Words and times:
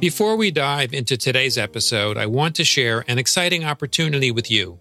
Before 0.00 0.36
we 0.36 0.52
dive 0.52 0.94
into 0.94 1.16
today's 1.16 1.58
episode, 1.58 2.16
I 2.16 2.26
want 2.26 2.54
to 2.54 2.64
share 2.64 3.04
an 3.08 3.18
exciting 3.18 3.64
opportunity 3.64 4.30
with 4.30 4.48
you. 4.48 4.78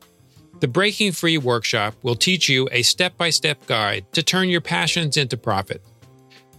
The 0.59 0.67
Breaking 0.67 1.11
Free 1.11 1.39
workshop 1.39 1.95
will 2.03 2.15
teach 2.15 2.47
you 2.47 2.69
a 2.71 2.83
step 2.83 3.17
by 3.17 3.31
step 3.31 3.65
guide 3.65 4.05
to 4.13 4.21
turn 4.21 4.47
your 4.47 4.61
passions 4.61 5.17
into 5.17 5.35
profit. 5.35 5.81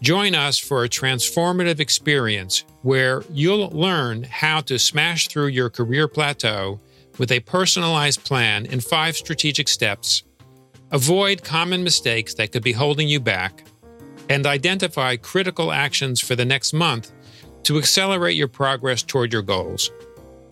Join 0.02 0.34
us 0.34 0.59
for 0.59 0.82
a 0.82 0.89
transformative 0.89 1.79
experience 1.79 2.64
where 2.82 3.23
you'll 3.32 3.68
learn 3.68 4.25
how 4.25 4.61
to 4.62 4.77
smash 4.77 5.29
through 5.29 5.48
your 5.48 5.70
career 5.70 6.09
plateau 6.09 6.80
with 7.16 7.30
a 7.30 7.38
personalized 7.38 8.25
plan 8.25 8.66
in 8.66 8.80
five 8.80 9.16
strategic 9.16 9.68
steps, 9.68 10.25
avoid 10.90 11.45
common 11.45 11.84
mistakes 11.84 12.34
that 12.34 12.50
could 12.50 12.64
be 12.64 12.72
holding 12.72 13.06
you 13.06 13.20
back, 13.20 13.62
and 14.29 14.46
identify 14.46 15.14
critical 15.14 15.70
actions 15.70 16.20
for 16.20 16.34
the 16.34 16.45
next 16.45 16.72
month 16.72 17.12
to 17.64 17.79
accelerate 17.79 18.36
your 18.36 18.48
progress 18.48 19.02
toward 19.02 19.33
your 19.33 19.42
goals. 19.42 19.91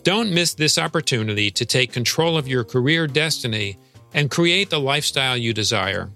Don't 0.03 0.33
miss 0.33 0.53
this 0.53 0.77
opportunity 0.77 1.51
to 1.51 1.65
take 1.65 1.91
control 1.91 2.37
of 2.37 2.47
your 2.47 2.63
career 2.63 3.07
destiny 3.07 3.77
and 4.13 4.31
create 4.31 4.69
the 4.69 4.79
lifestyle 4.79 5.35
you 5.35 5.53
desire. 5.53 6.09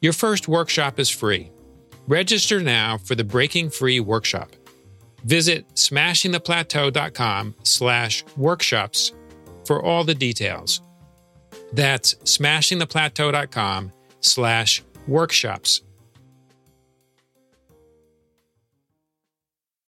Your 0.00 0.12
first 0.12 0.48
workshop 0.48 0.98
is 0.98 1.10
free. 1.10 1.50
Register 2.06 2.60
now 2.60 2.98
for 2.98 3.14
the 3.14 3.24
Breaking 3.24 3.70
Free 3.70 4.00
workshop. 4.00 4.50
Visit 5.24 5.68
smashingtheplateau.com 5.74 7.54
slash 7.62 8.24
workshops 8.36 9.12
for 9.64 9.82
all 9.82 10.04
the 10.04 10.14
details. 10.14 10.82
That's 11.72 12.14
smashingtheplateau.com 12.14 13.92
slash 14.20 14.82
workshops. 15.06 15.82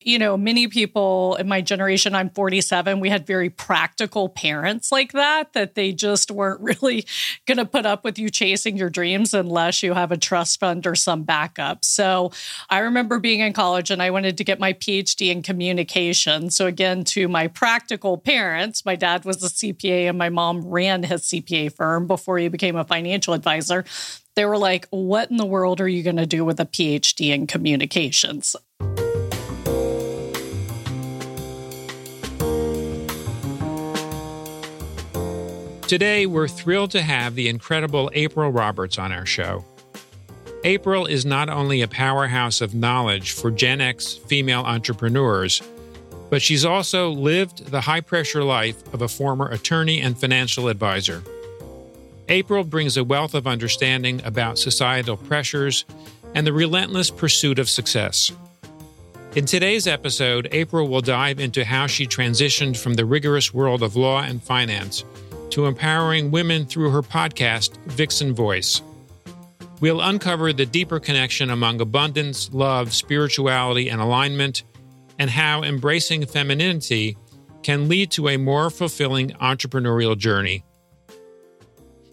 You 0.03 0.19
know, 0.19 0.37
many 0.37 0.67
people 0.67 1.37
in 1.37 1.47
my 1.47 1.61
generation, 1.61 2.15
I'm 2.15 2.31
47, 2.31 3.01
we 3.01 3.11
had 3.11 3.27
very 3.27 3.51
practical 3.51 4.31
parents 4.31 4.91
like 4.91 5.13
that, 5.13 5.53
that 5.53 5.75
they 5.75 5.93
just 5.93 6.31
weren't 6.31 6.61
really 6.83 7.05
going 7.47 7.59
to 7.59 7.67
put 7.67 7.85
up 7.85 8.03
with 8.03 8.19
you 8.19 8.31
chasing 8.31 8.77
your 8.77 8.89
dreams 8.89 9.35
unless 9.35 9.83
you 9.83 9.93
have 9.93 10.11
a 10.11 10.17
trust 10.17 10.59
fund 10.59 10.87
or 10.87 10.95
some 10.95 11.25
backup. 11.25 11.85
So 11.85 12.33
I 12.71 12.79
remember 12.79 13.19
being 13.19 13.41
in 13.41 13.53
college 13.53 13.91
and 13.91 14.03
I 14.03 14.11
wanted 14.11 14.39
to 14.39 14.45
get 14.45 14.59
my 14.59 14.73
PhD 14.73 15.31
in 15.31 15.43
communication. 15.43 16.51
So, 16.51 16.67
again, 16.67 17.05
to 17.05 17.29
my 17.29 17.49
practical 17.49 18.17
parents, 18.17 18.87
my 18.87 18.97
dad 18.97 19.25
was 19.25 19.45
a 19.45 19.49
CPA 19.49 20.09
and 20.09 20.17
my 20.17 20.31
mom 20.31 20.65
ran 20.65 21.03
his 21.03 21.23
CPA 21.23 21.75
firm 21.75 22.07
before 22.07 22.39
he 22.39 22.49
became 22.49 22.77
a 22.77 22.85
financial 22.85 23.35
advisor. 23.35 23.85
They 24.35 24.45
were 24.45 24.59
like, 24.59 24.87
What 24.91 25.31
in 25.31 25.37
the 25.37 25.47
world 25.47 25.81
are 25.81 25.89
you 25.89 26.03
going 26.03 26.17
to 26.17 26.27
do 26.27 26.45
with 26.45 26.61
a 26.61 26.67
PhD 26.67 27.35
in 27.35 27.47
communications? 27.47 28.57
Today, 35.91 36.25
we're 36.25 36.47
thrilled 36.47 36.93
to 36.93 37.03
have 37.03 37.35
the 37.35 37.49
incredible 37.49 38.13
April 38.15 38.49
Roberts 38.53 38.97
on 38.97 39.11
our 39.11 39.27
show. 39.27 39.65
April 40.63 41.05
is 41.05 41.27
not 41.27 41.49
only 41.49 41.83
a 41.83 41.89
powerhouse 41.89 42.61
of 42.61 42.77
knowledge 42.77 43.33
for 43.33 43.51
Gen 43.51 43.81
X 43.81 44.15
female 44.15 44.61
entrepreneurs, 44.61 45.61
but 46.31 46.43
she's 46.43 46.65
also 46.65 47.11
lived 47.11 47.73
the 47.73 47.81
high 47.81 48.03
pressure 48.03 48.45
life 48.45 48.81
of 48.95 49.03
a 49.03 49.09
former 49.09 49.49
attorney 49.49 50.01
and 50.01 50.17
financial 50.17 50.69
advisor. 50.69 51.25
April 52.29 52.63
brings 52.63 52.97
a 52.97 53.03
wealth 53.03 53.35
of 53.35 53.49
understanding 53.49 54.25
about 54.25 54.61
societal 54.61 55.17
pressures 55.17 55.85
and 56.37 56.47
the 56.47 56.53
relentless 56.53 57.11
pursuit 57.11 57.59
of 57.59 57.69
success. 57.69 58.31
In 59.35 59.45
today's 59.45 59.89
episode, 59.89 60.47
April 60.53 60.87
will 60.87 61.01
dive 61.01 61.41
into 61.41 61.65
how 61.65 61.89
she 61.89 62.07
transitioned 62.07 62.77
from 62.77 62.95
the 62.95 63.05
rigorous 63.05 63.53
world 63.53 63.83
of 63.83 63.97
law 63.97 64.23
and 64.23 64.41
finance 64.41 65.03
to 65.51 65.67
empowering 65.67 66.31
women 66.31 66.67
through 66.67 66.91
her 66.91 67.03
podcast, 67.03 67.77
Vixen 67.87 68.35
Voice. 68.35 68.83
We'll 69.81 70.01
uncover 70.01 70.53
the 70.53 70.67
deeper 70.67 71.01
connection 71.01 71.51
among 71.51 71.81
abundance, 71.81 72.53
love, 72.53 72.93
spirituality, 72.93 73.89
and 73.89 74.01
alignment, 74.01 74.65
and 75.19 75.31
how 75.31 75.63
embracing 75.63 76.27
femininity 76.27 77.17
can 77.63 77.89
lead 77.89 78.11
to 78.13 78.29
a 78.29 78.37
more 78.37 78.71
fulfilling 78.71 79.31
entrepreneurial 79.31 80.17
journey. 80.17 80.65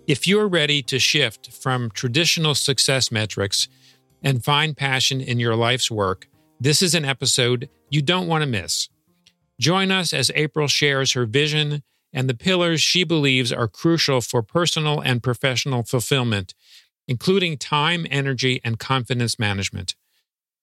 If 0.07 0.28
you're 0.28 0.47
ready 0.47 0.81
to 0.84 1.00
shift 1.00 1.51
from 1.51 1.91
traditional 1.91 2.56
success 2.56 3.11
metrics 3.11 3.67
and 4.23 4.44
find 4.44 4.75
passion 4.75 5.19
in 5.19 5.40
your 5.40 5.56
life's 5.56 5.91
work, 5.91 6.28
this 6.59 6.81
is 6.81 6.95
an 6.95 7.06
episode 7.06 7.69
you 7.90 8.01
don't 8.01 8.28
want 8.28 8.41
to 8.41 8.50
miss. 8.50 8.90
Join 9.59 9.91
us 9.91 10.13
as 10.13 10.31
April 10.34 10.67
shares 10.67 11.11
her 11.13 11.25
vision 11.25 11.84
and 12.13 12.29
the 12.29 12.34
pillars 12.34 12.81
she 12.81 13.03
believes 13.03 13.51
are 13.51 13.68
crucial 13.68 14.22
for 14.22 14.41
personal 14.41 15.00
and 15.00 15.23
professional 15.23 15.84
fulfillment, 15.84 16.53
including 17.07 17.57
time, 17.57 18.06
energy, 18.09 18.59
and 18.63 18.79
confidence 18.79 19.38
management. 19.38 19.95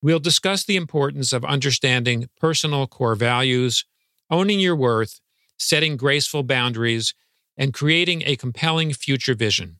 We'll 0.01 0.19
discuss 0.19 0.63
the 0.63 0.75
importance 0.75 1.33
of 1.33 1.43
understanding 1.45 2.29
personal 2.39 2.87
core 2.87 3.15
values, 3.15 3.85
owning 4.29 4.59
your 4.59 4.75
worth, 4.75 5.19
setting 5.57 5.97
graceful 5.97 6.43
boundaries, 6.43 7.13
and 7.57 7.73
creating 7.73 8.23
a 8.25 8.35
compelling 8.35 8.93
future 8.93 9.33
vision. 9.33 9.79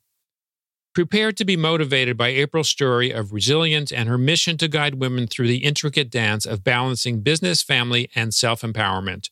Prepare 0.94 1.30
to 1.32 1.44
be 1.44 1.58
motivated 1.58 2.16
by 2.16 2.28
April's 2.28 2.70
story 2.70 3.10
of 3.10 3.32
resilience 3.32 3.92
and 3.92 4.08
her 4.08 4.16
mission 4.16 4.56
to 4.56 4.66
guide 4.66 4.94
women 4.94 5.26
through 5.26 5.46
the 5.46 5.58
intricate 5.58 6.10
dance 6.10 6.46
of 6.46 6.64
balancing 6.64 7.20
business, 7.20 7.62
family, 7.62 8.08
and 8.14 8.32
self 8.32 8.62
empowerment. 8.62 9.28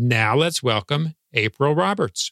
Now 0.00 0.36
let's 0.36 0.62
welcome 0.62 1.16
April 1.32 1.74
Roberts. 1.74 2.30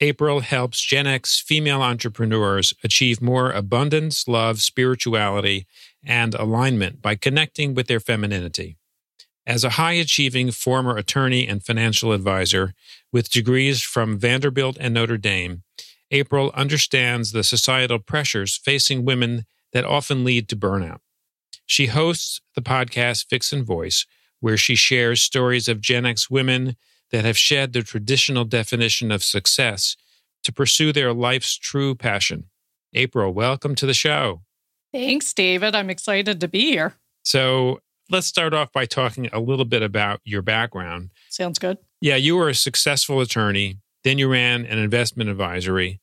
April 0.00 0.40
helps 0.40 0.80
Gen 0.80 1.06
X 1.06 1.38
female 1.38 1.82
entrepreneurs 1.82 2.72
achieve 2.82 3.20
more 3.20 3.50
abundance, 3.52 4.26
love, 4.26 4.62
spirituality, 4.62 5.66
and 6.02 6.34
alignment 6.34 7.02
by 7.02 7.14
connecting 7.14 7.74
with 7.74 7.86
their 7.86 8.00
femininity. 8.00 8.78
As 9.46 9.62
a 9.62 9.76
high 9.76 9.92
achieving 9.92 10.50
former 10.52 10.96
attorney 10.96 11.46
and 11.46 11.62
financial 11.62 12.12
advisor 12.12 12.72
with 13.12 13.28
degrees 13.28 13.82
from 13.82 14.18
Vanderbilt 14.18 14.78
and 14.80 14.94
Notre 14.94 15.18
Dame, 15.18 15.64
April 16.10 16.50
understands 16.54 17.32
the 17.32 17.44
societal 17.44 17.98
pressures 17.98 18.56
facing 18.56 19.04
women 19.04 19.44
that 19.74 19.84
often 19.84 20.24
lead 20.24 20.48
to 20.48 20.56
burnout. 20.56 21.00
She 21.66 21.88
hosts 21.88 22.40
the 22.54 22.62
podcast 22.62 23.28
Vixen 23.28 23.66
Voice, 23.66 24.06
where 24.40 24.56
she 24.56 24.74
shares 24.74 25.22
stories 25.22 25.68
of 25.68 25.80
Gen 25.80 26.06
X 26.06 26.30
women 26.30 26.76
that 27.10 27.24
have 27.24 27.38
shed 27.38 27.72
the 27.72 27.82
traditional 27.82 28.44
definition 28.44 29.10
of 29.10 29.22
success 29.22 29.96
to 30.44 30.52
pursue 30.52 30.92
their 30.92 31.12
life's 31.12 31.56
true 31.56 31.94
passion. 31.94 32.44
April, 32.94 33.32
welcome 33.32 33.74
to 33.74 33.86
the 33.86 33.94
show. 33.94 34.42
Thanks, 34.92 35.32
David. 35.32 35.74
I'm 35.74 35.90
excited 35.90 36.40
to 36.40 36.48
be 36.48 36.70
here. 36.70 36.94
So, 37.22 37.80
let's 38.10 38.26
start 38.26 38.54
off 38.54 38.72
by 38.72 38.86
talking 38.86 39.28
a 39.32 39.40
little 39.40 39.64
bit 39.64 39.82
about 39.82 40.20
your 40.24 40.42
background. 40.42 41.10
Sounds 41.28 41.58
good. 41.58 41.78
Yeah, 42.00 42.16
you 42.16 42.36
were 42.36 42.48
a 42.48 42.54
successful 42.54 43.20
attorney, 43.20 43.78
then 44.04 44.18
you 44.18 44.30
ran 44.30 44.64
an 44.64 44.78
investment 44.78 45.28
advisory. 45.30 46.00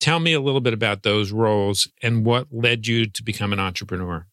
Tell 0.00 0.20
me 0.20 0.32
a 0.32 0.40
little 0.40 0.60
bit 0.60 0.72
about 0.72 1.02
those 1.02 1.32
roles 1.32 1.88
and 2.02 2.24
what 2.24 2.48
led 2.50 2.86
you 2.86 3.06
to 3.06 3.22
become 3.22 3.52
an 3.52 3.60
entrepreneur. 3.60 4.26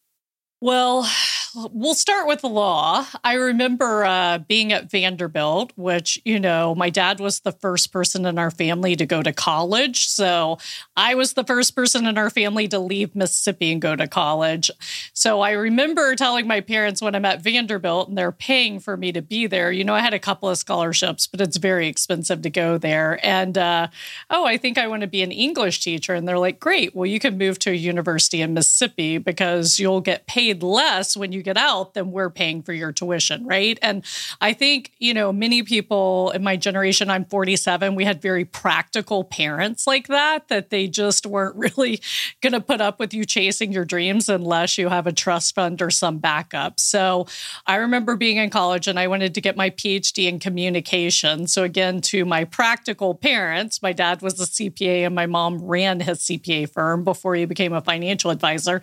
Well, 0.61 1.09
we'll 1.71 1.95
start 1.95 2.27
with 2.27 2.41
the 2.41 2.49
law. 2.49 3.05
I 3.23 3.33
remember 3.33 4.05
uh, 4.05 4.39
being 4.39 4.71
at 4.71 4.91
Vanderbilt, 4.91 5.73
which, 5.75 6.21
you 6.25 6.39
know, 6.39 6.75
my 6.75 6.89
dad 6.89 7.19
was 7.19 7.39
the 7.39 7.51
first 7.51 7.91
person 7.91 8.25
in 8.25 8.37
our 8.37 8.51
family 8.51 8.95
to 8.95 9.05
go 9.05 9.23
to 9.23 9.33
college. 9.33 10.07
So 10.07 10.57
I 10.95 11.15
was 11.15 11.33
the 11.33 11.43
first 11.43 11.75
person 11.75 12.05
in 12.05 12.17
our 12.17 12.29
family 12.29 12.67
to 12.67 12.79
leave 12.79 13.15
Mississippi 13.15 13.71
and 13.71 13.81
go 13.81 13.95
to 13.95 14.07
college. 14.07 14.69
So 15.13 15.41
I 15.41 15.51
remember 15.51 16.15
telling 16.15 16.47
my 16.47 16.61
parents 16.61 17.01
when 17.01 17.15
I'm 17.15 17.25
at 17.25 17.41
Vanderbilt 17.41 18.09
and 18.09 18.17
they're 18.17 18.31
paying 18.31 18.79
for 18.79 18.95
me 18.95 19.11
to 19.11 19.21
be 19.21 19.47
there, 19.47 19.71
you 19.71 19.83
know, 19.83 19.95
I 19.95 20.01
had 20.01 20.13
a 20.13 20.19
couple 20.19 20.49
of 20.49 20.57
scholarships, 20.57 21.25
but 21.27 21.41
it's 21.41 21.57
very 21.57 21.87
expensive 21.87 22.41
to 22.43 22.49
go 22.49 22.77
there. 22.77 23.19
And, 23.23 23.57
uh, 23.57 23.87
oh, 24.29 24.45
I 24.45 24.57
think 24.57 24.77
I 24.77 24.87
want 24.87 25.01
to 25.01 25.07
be 25.07 25.23
an 25.23 25.31
English 25.31 25.83
teacher. 25.83 26.13
And 26.13 26.27
they're 26.27 26.39
like, 26.39 26.59
great. 26.59 26.95
Well, 26.95 27.05
you 27.05 27.19
can 27.19 27.37
move 27.37 27.59
to 27.59 27.71
a 27.71 27.75
university 27.75 28.41
in 28.41 28.53
Mississippi 28.53 29.17
because 29.17 29.79
you'll 29.79 30.01
get 30.01 30.27
paid 30.27 30.48
less 30.53 31.17
when 31.17 31.31
you 31.31 31.39
you 31.39 31.43
get 31.43 31.57
out, 31.57 31.93
than 31.93 32.11
we're 32.11 32.29
paying 32.29 32.61
for 32.61 32.73
your 32.73 32.91
tuition, 32.91 33.47
right? 33.47 33.79
And 33.81 34.03
I 34.41 34.51
think, 34.51 34.91
you 34.99 35.13
know, 35.13 35.31
many 35.31 35.63
people 35.63 36.31
in 36.35 36.43
my 36.43 36.57
generation, 36.57 37.09
I'm 37.09 37.23
47, 37.25 37.95
we 37.95 38.03
had 38.03 38.21
very 38.21 38.43
practical 38.43 39.23
parents 39.23 39.87
like 39.87 40.07
that, 40.07 40.49
that 40.49 40.69
they 40.69 40.87
just 40.87 41.25
weren't 41.25 41.55
really 41.77 42.01
going 42.41 42.53
to 42.53 42.59
put 42.59 42.81
up 42.81 42.99
with 42.99 43.13
you 43.13 43.23
chasing 43.23 43.71
your 43.71 43.85
dreams 43.85 44.27
unless 44.27 44.77
you 44.77 44.89
have 44.89 45.07
a 45.07 45.13
trust 45.13 45.55
fund 45.55 45.81
or 45.81 45.89
some 45.89 46.17
backup. 46.17 46.79
So 46.79 47.25
I 47.65 47.77
remember 47.77 48.17
being 48.17 48.37
in 48.37 48.49
college 48.49 48.87
and 48.87 48.99
I 48.99 49.07
wanted 49.07 49.33
to 49.35 49.41
get 49.41 49.55
my 49.55 49.69
PhD 49.69 50.27
in 50.27 50.39
communication. 50.39 51.47
So 51.47 51.63
again, 51.63 52.01
to 52.01 52.25
my 52.25 52.43
practical 52.43 53.15
parents, 53.15 53.81
my 53.81 53.93
dad 53.93 54.21
was 54.21 54.41
a 54.41 54.45
CPA 54.45 55.05
and 55.05 55.15
my 55.15 55.25
mom 55.25 55.63
ran 55.63 56.01
his 56.01 56.19
CPA 56.19 56.69
firm 56.69 57.05
before 57.05 57.35
he 57.35 57.45
became 57.45 57.71
a 57.71 57.81
financial 57.81 58.29
advisor 58.29 58.81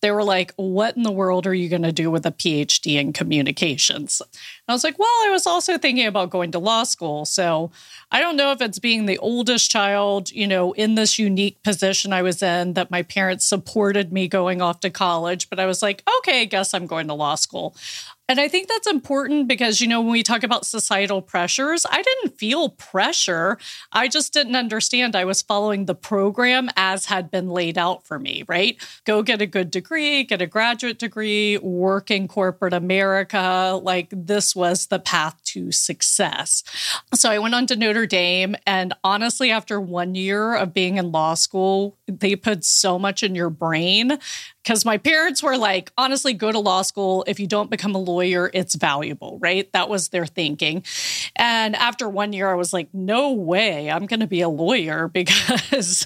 they 0.00 0.10
were 0.10 0.24
like, 0.24 0.52
What 0.56 0.96
in 0.96 1.02
the 1.02 1.12
world 1.12 1.46
are 1.46 1.54
you 1.54 1.68
going 1.68 1.82
to 1.82 1.92
do 1.92 2.10
with 2.10 2.26
a 2.26 2.30
PhD 2.30 3.00
in 3.00 3.12
communications? 3.12 4.20
And 4.20 4.30
I 4.68 4.72
was 4.72 4.84
like, 4.84 4.98
Well, 4.98 5.08
I 5.08 5.30
was 5.30 5.46
also 5.46 5.78
thinking 5.78 6.06
about 6.06 6.30
going 6.30 6.52
to 6.52 6.58
law 6.58 6.84
school. 6.84 7.24
So 7.24 7.70
I 8.10 8.20
don't 8.20 8.36
know 8.36 8.52
if 8.52 8.60
it's 8.60 8.78
being 8.78 9.06
the 9.06 9.18
oldest 9.18 9.70
child, 9.70 10.30
you 10.30 10.46
know, 10.46 10.72
in 10.72 10.94
this 10.94 11.18
unique 11.18 11.62
position 11.62 12.12
I 12.12 12.22
was 12.22 12.42
in 12.42 12.74
that 12.74 12.90
my 12.90 13.02
parents 13.02 13.44
supported 13.44 14.12
me 14.12 14.28
going 14.28 14.62
off 14.62 14.80
to 14.80 14.90
college, 14.90 15.50
but 15.50 15.60
I 15.60 15.66
was 15.66 15.82
like, 15.82 16.02
Okay, 16.18 16.42
I 16.42 16.44
guess 16.44 16.74
I'm 16.74 16.86
going 16.86 17.08
to 17.08 17.14
law 17.14 17.34
school. 17.34 17.74
And 18.30 18.38
I 18.38 18.46
think 18.46 18.68
that's 18.68 18.86
important 18.86 19.48
because, 19.48 19.80
you 19.80 19.88
know, 19.88 20.02
when 20.02 20.10
we 20.10 20.22
talk 20.22 20.42
about 20.42 20.66
societal 20.66 21.22
pressures, 21.22 21.86
I 21.90 22.02
didn't 22.02 22.36
feel 22.36 22.68
pressure. 22.68 23.56
I 23.90 24.06
just 24.08 24.34
didn't 24.34 24.54
understand. 24.54 25.16
I 25.16 25.24
was 25.24 25.40
following 25.40 25.86
the 25.86 25.94
program 25.94 26.68
as 26.76 27.06
had 27.06 27.30
been 27.30 27.48
laid 27.48 27.78
out 27.78 28.06
for 28.06 28.18
me, 28.18 28.44
right? 28.46 28.76
Go 29.04 29.22
get 29.22 29.40
a 29.40 29.46
good 29.46 29.70
degree, 29.70 30.24
get 30.24 30.42
a 30.42 30.46
graduate 30.46 30.98
degree, 30.98 31.56
work 31.56 32.10
in 32.10 32.28
corporate 32.28 32.74
America. 32.74 33.80
Like 33.82 34.08
this 34.12 34.54
was 34.54 34.88
the 34.88 34.98
path 34.98 35.42
to 35.44 35.72
success. 35.72 36.62
So 37.14 37.30
I 37.30 37.38
went 37.38 37.54
on 37.54 37.66
to 37.68 37.76
Notre 37.76 38.06
Dame. 38.06 38.56
And 38.66 38.92
honestly, 39.04 39.50
after 39.50 39.80
one 39.80 40.14
year 40.14 40.54
of 40.54 40.74
being 40.74 40.98
in 40.98 41.12
law 41.12 41.32
school, 41.32 41.96
they 42.06 42.36
put 42.36 42.62
so 42.62 42.98
much 42.98 43.22
in 43.22 43.34
your 43.34 43.48
brain 43.48 44.18
because 44.68 44.84
my 44.84 44.98
parents 44.98 45.42
were 45.42 45.56
like, 45.56 45.90
honestly, 45.96 46.34
go 46.34 46.52
to 46.52 46.58
law 46.58 46.82
school. 46.82 47.24
If 47.26 47.40
you 47.40 47.46
don't 47.46 47.70
become 47.70 47.94
a 47.94 47.98
lawyer, 47.98 48.50
it's 48.52 48.74
valuable, 48.74 49.38
right? 49.40 49.72
That 49.72 49.88
was 49.88 50.10
their 50.10 50.26
thinking. 50.26 50.84
And 51.36 51.74
after 51.74 52.06
one 52.06 52.34
year, 52.34 52.50
I 52.50 52.54
was 52.54 52.74
like, 52.74 52.92
no 52.92 53.32
way, 53.32 53.90
I'm 53.90 54.04
going 54.04 54.20
to 54.20 54.26
be 54.26 54.42
a 54.42 54.48
lawyer 54.50 55.08
because 55.14 56.04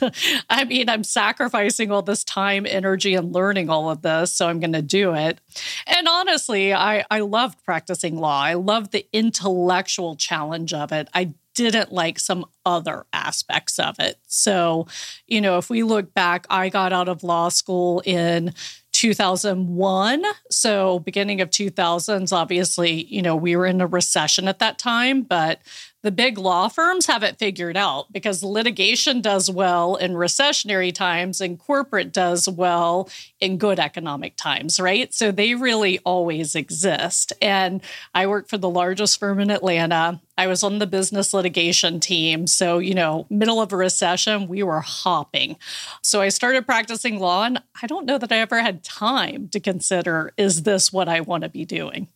I 0.48 0.62
mean, 0.62 0.88
I'm 0.88 1.02
sacrificing 1.02 1.90
all 1.90 2.02
this 2.02 2.22
time, 2.22 2.64
energy, 2.64 3.16
and 3.16 3.32
learning 3.32 3.68
all 3.68 3.90
of 3.90 4.02
this. 4.02 4.32
So 4.32 4.46
I'm 4.46 4.60
going 4.60 4.74
to 4.74 4.82
do 4.82 5.12
it. 5.14 5.40
And 5.88 6.06
honestly, 6.06 6.72
I, 6.72 7.04
I 7.10 7.18
loved 7.18 7.64
practicing 7.64 8.16
law. 8.16 8.40
I 8.40 8.54
loved 8.54 8.92
the 8.92 9.08
intellectual 9.12 10.14
challenge 10.14 10.72
of 10.72 10.92
it. 10.92 11.08
I 11.12 11.34
didn't 11.54 11.92
like 11.92 12.18
some 12.18 12.44
other 12.64 13.06
aspects 13.12 13.78
of 13.78 13.98
it. 13.98 14.16
So, 14.26 14.86
you 15.26 15.40
know, 15.40 15.58
if 15.58 15.70
we 15.70 15.82
look 15.82 16.14
back, 16.14 16.46
I 16.50 16.68
got 16.68 16.92
out 16.92 17.08
of 17.08 17.22
law 17.22 17.48
school 17.48 18.02
in 18.04 18.54
2001. 18.92 20.24
So, 20.50 20.98
beginning 21.00 21.40
of 21.40 21.50
2000s, 21.50 22.32
obviously, 22.32 23.04
you 23.04 23.22
know, 23.22 23.36
we 23.36 23.56
were 23.56 23.66
in 23.66 23.80
a 23.80 23.86
recession 23.86 24.48
at 24.48 24.60
that 24.60 24.78
time, 24.78 25.22
but 25.22 25.60
the 26.02 26.10
big 26.10 26.36
law 26.36 26.68
firms 26.68 27.06
have 27.06 27.22
it 27.22 27.38
figured 27.38 27.76
out 27.76 28.12
because 28.12 28.42
litigation 28.42 29.20
does 29.20 29.50
well 29.50 29.96
in 29.96 30.12
recessionary 30.12 30.92
times 30.92 31.40
and 31.40 31.58
corporate 31.58 32.12
does 32.12 32.48
well 32.48 33.08
in 33.40 33.56
good 33.56 33.78
economic 33.78 34.36
times, 34.36 34.80
right? 34.80 35.14
So 35.14 35.30
they 35.30 35.54
really 35.54 36.00
always 36.00 36.54
exist. 36.54 37.32
And 37.40 37.80
I 38.14 38.26
work 38.26 38.48
for 38.48 38.58
the 38.58 38.68
largest 38.68 39.18
firm 39.20 39.38
in 39.38 39.50
Atlanta. 39.50 40.20
I 40.36 40.46
was 40.48 40.62
on 40.62 40.78
the 40.78 40.86
business 40.86 41.32
litigation 41.32 42.00
team. 42.00 42.46
So, 42.46 42.78
you 42.78 42.94
know, 42.94 43.26
middle 43.30 43.60
of 43.60 43.72
a 43.72 43.76
recession, 43.76 44.48
we 44.48 44.62
were 44.62 44.80
hopping. 44.80 45.56
So 46.02 46.20
I 46.20 46.30
started 46.30 46.66
practicing 46.66 47.20
law, 47.20 47.44
and 47.44 47.62
I 47.80 47.86
don't 47.86 48.06
know 48.06 48.18
that 48.18 48.32
I 48.32 48.38
ever 48.38 48.60
had 48.60 48.82
time 48.82 49.48
to 49.48 49.60
consider 49.60 50.32
is 50.36 50.62
this 50.62 50.92
what 50.92 51.08
I 51.08 51.20
want 51.20 51.44
to 51.44 51.48
be 51.48 51.64
doing? 51.64 52.08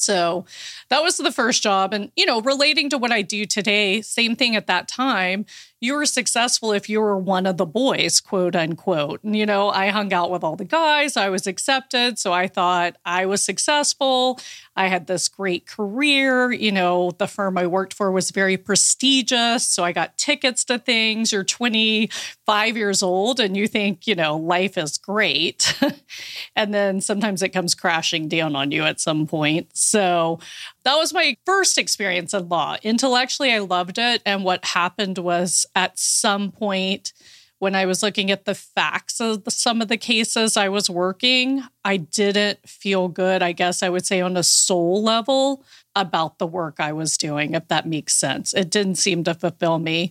So 0.00 0.44
that 0.88 1.02
was 1.02 1.16
the 1.16 1.32
first 1.32 1.62
job. 1.62 1.92
And, 1.92 2.10
you 2.16 2.26
know, 2.26 2.40
relating 2.40 2.90
to 2.90 2.98
what 2.98 3.12
I 3.12 3.22
do 3.22 3.44
today, 3.44 4.02
same 4.02 4.36
thing 4.36 4.56
at 4.56 4.66
that 4.66 4.88
time 4.88 5.46
you 5.80 5.94
were 5.94 6.06
successful 6.06 6.72
if 6.72 6.88
you 6.88 7.00
were 7.00 7.16
one 7.16 7.46
of 7.46 7.56
the 7.56 7.66
boys, 7.66 8.20
quote 8.20 8.54
unquote. 8.54 9.24
And, 9.24 9.34
you 9.34 9.46
know, 9.46 9.70
I 9.70 9.88
hung 9.88 10.12
out 10.12 10.30
with 10.30 10.44
all 10.44 10.56
the 10.56 10.64
guys, 10.64 11.16
I 11.16 11.30
was 11.30 11.46
accepted. 11.46 12.18
So 12.18 12.32
I 12.32 12.48
thought 12.48 12.96
I 13.04 13.24
was 13.24 13.42
successful. 13.42 14.38
I 14.76 14.86
had 14.86 15.06
this 15.06 15.28
great 15.28 15.66
career. 15.66 16.52
You 16.52 16.72
know, 16.72 17.10
the 17.10 17.26
firm 17.26 17.58
I 17.58 17.66
worked 17.66 17.92
for 17.92 18.10
was 18.10 18.30
very 18.30 18.56
prestigious. 18.56 19.66
So 19.66 19.84
I 19.84 19.92
got 19.92 20.16
tickets 20.16 20.64
to 20.64 20.78
things. 20.78 21.32
You're 21.32 21.44
25 21.44 22.76
years 22.76 23.02
old 23.02 23.40
and 23.40 23.56
you 23.56 23.66
think, 23.66 24.06
you 24.06 24.14
know, 24.14 24.36
life 24.36 24.78
is 24.78 24.96
great. 24.96 25.76
and 26.56 26.72
then 26.72 27.00
sometimes 27.00 27.42
it 27.42 27.50
comes 27.50 27.74
crashing 27.74 28.28
down 28.28 28.54
on 28.54 28.70
you 28.70 28.84
at 28.84 29.00
some 29.00 29.26
point. 29.26 29.68
So 29.76 30.38
that 30.84 30.96
was 30.96 31.12
my 31.12 31.36
first 31.44 31.76
experience 31.76 32.32
in 32.32 32.48
law. 32.48 32.76
Intellectually, 32.82 33.52
I 33.52 33.58
loved 33.58 33.98
it. 33.98 34.22
And 34.24 34.44
what 34.44 34.64
happened 34.64 35.18
was 35.18 35.66
at 35.74 35.98
some 35.98 36.52
point, 36.52 37.12
when 37.60 37.74
I 37.74 37.84
was 37.84 38.02
looking 38.02 38.30
at 38.30 38.46
the 38.46 38.54
facts 38.54 39.20
of 39.20 39.42
some 39.48 39.82
of 39.82 39.88
the 39.88 39.98
cases 39.98 40.56
I 40.56 40.70
was 40.70 40.88
working, 40.88 41.62
I 41.84 41.98
didn't 41.98 42.66
feel 42.66 43.08
good, 43.08 43.42
I 43.42 43.52
guess 43.52 43.82
I 43.82 43.90
would 43.90 44.06
say, 44.06 44.22
on 44.22 44.36
a 44.38 44.42
soul 44.42 45.02
level 45.02 45.62
about 45.94 46.38
the 46.38 46.46
work 46.46 46.76
I 46.80 46.92
was 46.92 47.18
doing, 47.18 47.52
if 47.52 47.68
that 47.68 47.86
makes 47.86 48.14
sense. 48.14 48.54
It 48.54 48.70
didn't 48.70 48.94
seem 48.94 49.24
to 49.24 49.34
fulfill 49.34 49.78
me. 49.78 50.10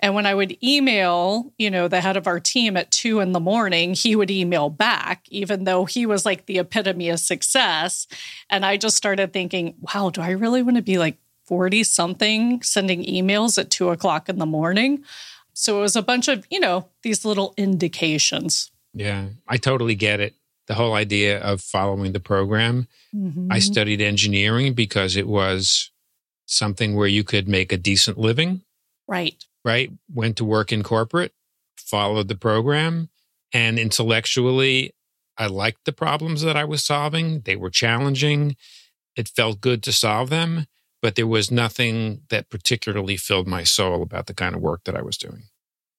And 0.00 0.16
when 0.16 0.26
I 0.26 0.34
would 0.34 0.58
email, 0.62 1.52
you 1.56 1.70
know, 1.70 1.86
the 1.86 2.00
head 2.00 2.16
of 2.16 2.26
our 2.26 2.40
team 2.40 2.76
at 2.76 2.90
two 2.90 3.20
in 3.20 3.30
the 3.30 3.40
morning, 3.40 3.94
he 3.94 4.16
would 4.16 4.30
email 4.30 4.68
back, 4.68 5.24
even 5.28 5.64
though 5.64 5.84
he 5.84 6.04
was 6.04 6.26
like 6.26 6.46
the 6.46 6.58
epitome 6.58 7.10
of 7.10 7.20
success. 7.20 8.08
And 8.50 8.66
I 8.66 8.76
just 8.76 8.96
started 8.96 9.32
thinking, 9.32 9.76
wow, 9.94 10.10
do 10.10 10.20
I 10.20 10.30
really 10.30 10.62
want 10.62 10.76
to 10.76 10.82
be 10.82 10.98
like 10.98 11.18
40 11.46 11.84
something 11.84 12.60
sending 12.62 13.04
emails 13.04 13.56
at 13.56 13.70
two 13.70 13.90
o'clock 13.90 14.28
in 14.28 14.38
the 14.38 14.46
morning? 14.46 15.04
So 15.58 15.78
it 15.78 15.82
was 15.82 15.96
a 15.96 16.02
bunch 16.02 16.28
of, 16.28 16.46
you 16.50 16.60
know, 16.60 16.88
these 17.02 17.24
little 17.24 17.54
indications. 17.56 18.70
Yeah, 18.94 19.28
I 19.46 19.56
totally 19.56 19.94
get 19.94 20.20
it. 20.20 20.34
The 20.66 20.74
whole 20.74 20.94
idea 20.94 21.40
of 21.40 21.60
following 21.60 22.12
the 22.12 22.20
program. 22.20 22.88
Mm-hmm. 23.14 23.50
I 23.50 23.58
studied 23.58 24.00
engineering 24.00 24.74
because 24.74 25.16
it 25.16 25.26
was 25.26 25.90
something 26.46 26.94
where 26.94 27.06
you 27.06 27.24
could 27.24 27.48
make 27.48 27.72
a 27.72 27.76
decent 27.76 28.18
living. 28.18 28.62
Right 29.06 29.42
right? 29.68 29.90
Went 30.12 30.36
to 30.38 30.44
work 30.44 30.72
in 30.72 30.82
corporate, 30.82 31.32
followed 31.76 32.28
the 32.28 32.34
program, 32.34 33.10
and 33.52 33.78
intellectually, 33.78 34.94
I 35.36 35.46
liked 35.46 35.84
the 35.84 35.92
problems 35.92 36.42
that 36.42 36.56
I 36.56 36.64
was 36.64 36.82
solving. 36.84 37.40
They 37.40 37.54
were 37.54 37.70
challenging. 37.70 38.56
It 39.14 39.28
felt 39.28 39.60
good 39.60 39.82
to 39.82 39.92
solve 39.92 40.30
them, 40.30 40.66
but 41.00 41.14
there 41.14 41.26
was 41.26 41.50
nothing 41.50 42.22
that 42.30 42.50
particularly 42.50 43.16
filled 43.16 43.46
my 43.46 43.62
soul 43.62 44.02
about 44.02 44.26
the 44.26 44.34
kind 44.34 44.54
of 44.54 44.60
work 44.60 44.84
that 44.84 44.96
I 44.96 45.02
was 45.02 45.16
doing. 45.16 45.44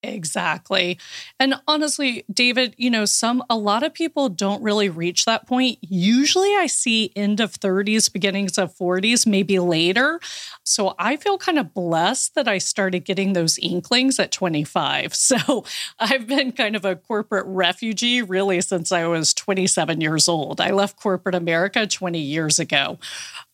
Exactly. 0.02 0.98
And 1.42 1.56
honestly, 1.68 2.24
David, 2.32 2.74
you 2.78 2.90
know, 2.90 3.04
some 3.04 3.44
a 3.50 3.58
lot 3.58 3.84
of 3.84 3.94
people 3.94 4.30
don't 4.30 4.64
really 4.64 4.88
reach 4.88 5.26
that 5.26 5.46
point. 5.46 5.78
Usually 5.82 6.56
I 6.56 6.68
see 6.68 7.12
end 7.18 7.42
of 7.42 7.52
30s, 7.52 8.12
beginnings 8.12 8.58
of 8.58 8.74
40s, 8.74 9.28
maybe 9.28 9.60
later. 9.60 10.22
So 10.64 10.96
I 10.98 11.18
feel 11.18 11.38
kind 11.38 11.60
of 11.60 11.74
blessed 11.74 12.36
that 12.36 12.48
I 12.48 12.60
started 12.60 13.04
getting 13.04 13.34
those 13.34 13.58
inklings 13.60 14.20
at 14.20 14.32
25. 14.32 15.14
So 15.30 15.64
I've 16.00 16.26
been 16.26 16.54
kind 16.54 16.76
of 16.76 16.86
a 16.86 16.96
corporate 16.96 17.46
refugee 17.46 18.24
really 18.24 18.62
since 18.62 18.92
I 18.92 19.06
was 19.06 19.32
27 19.34 20.02
years 20.02 20.28
old. 20.28 20.60
I 20.60 20.72
left 20.72 21.00
corporate 21.00 21.36
America 21.36 21.86
20 21.86 22.20
years 22.20 22.58
ago. 22.58 22.98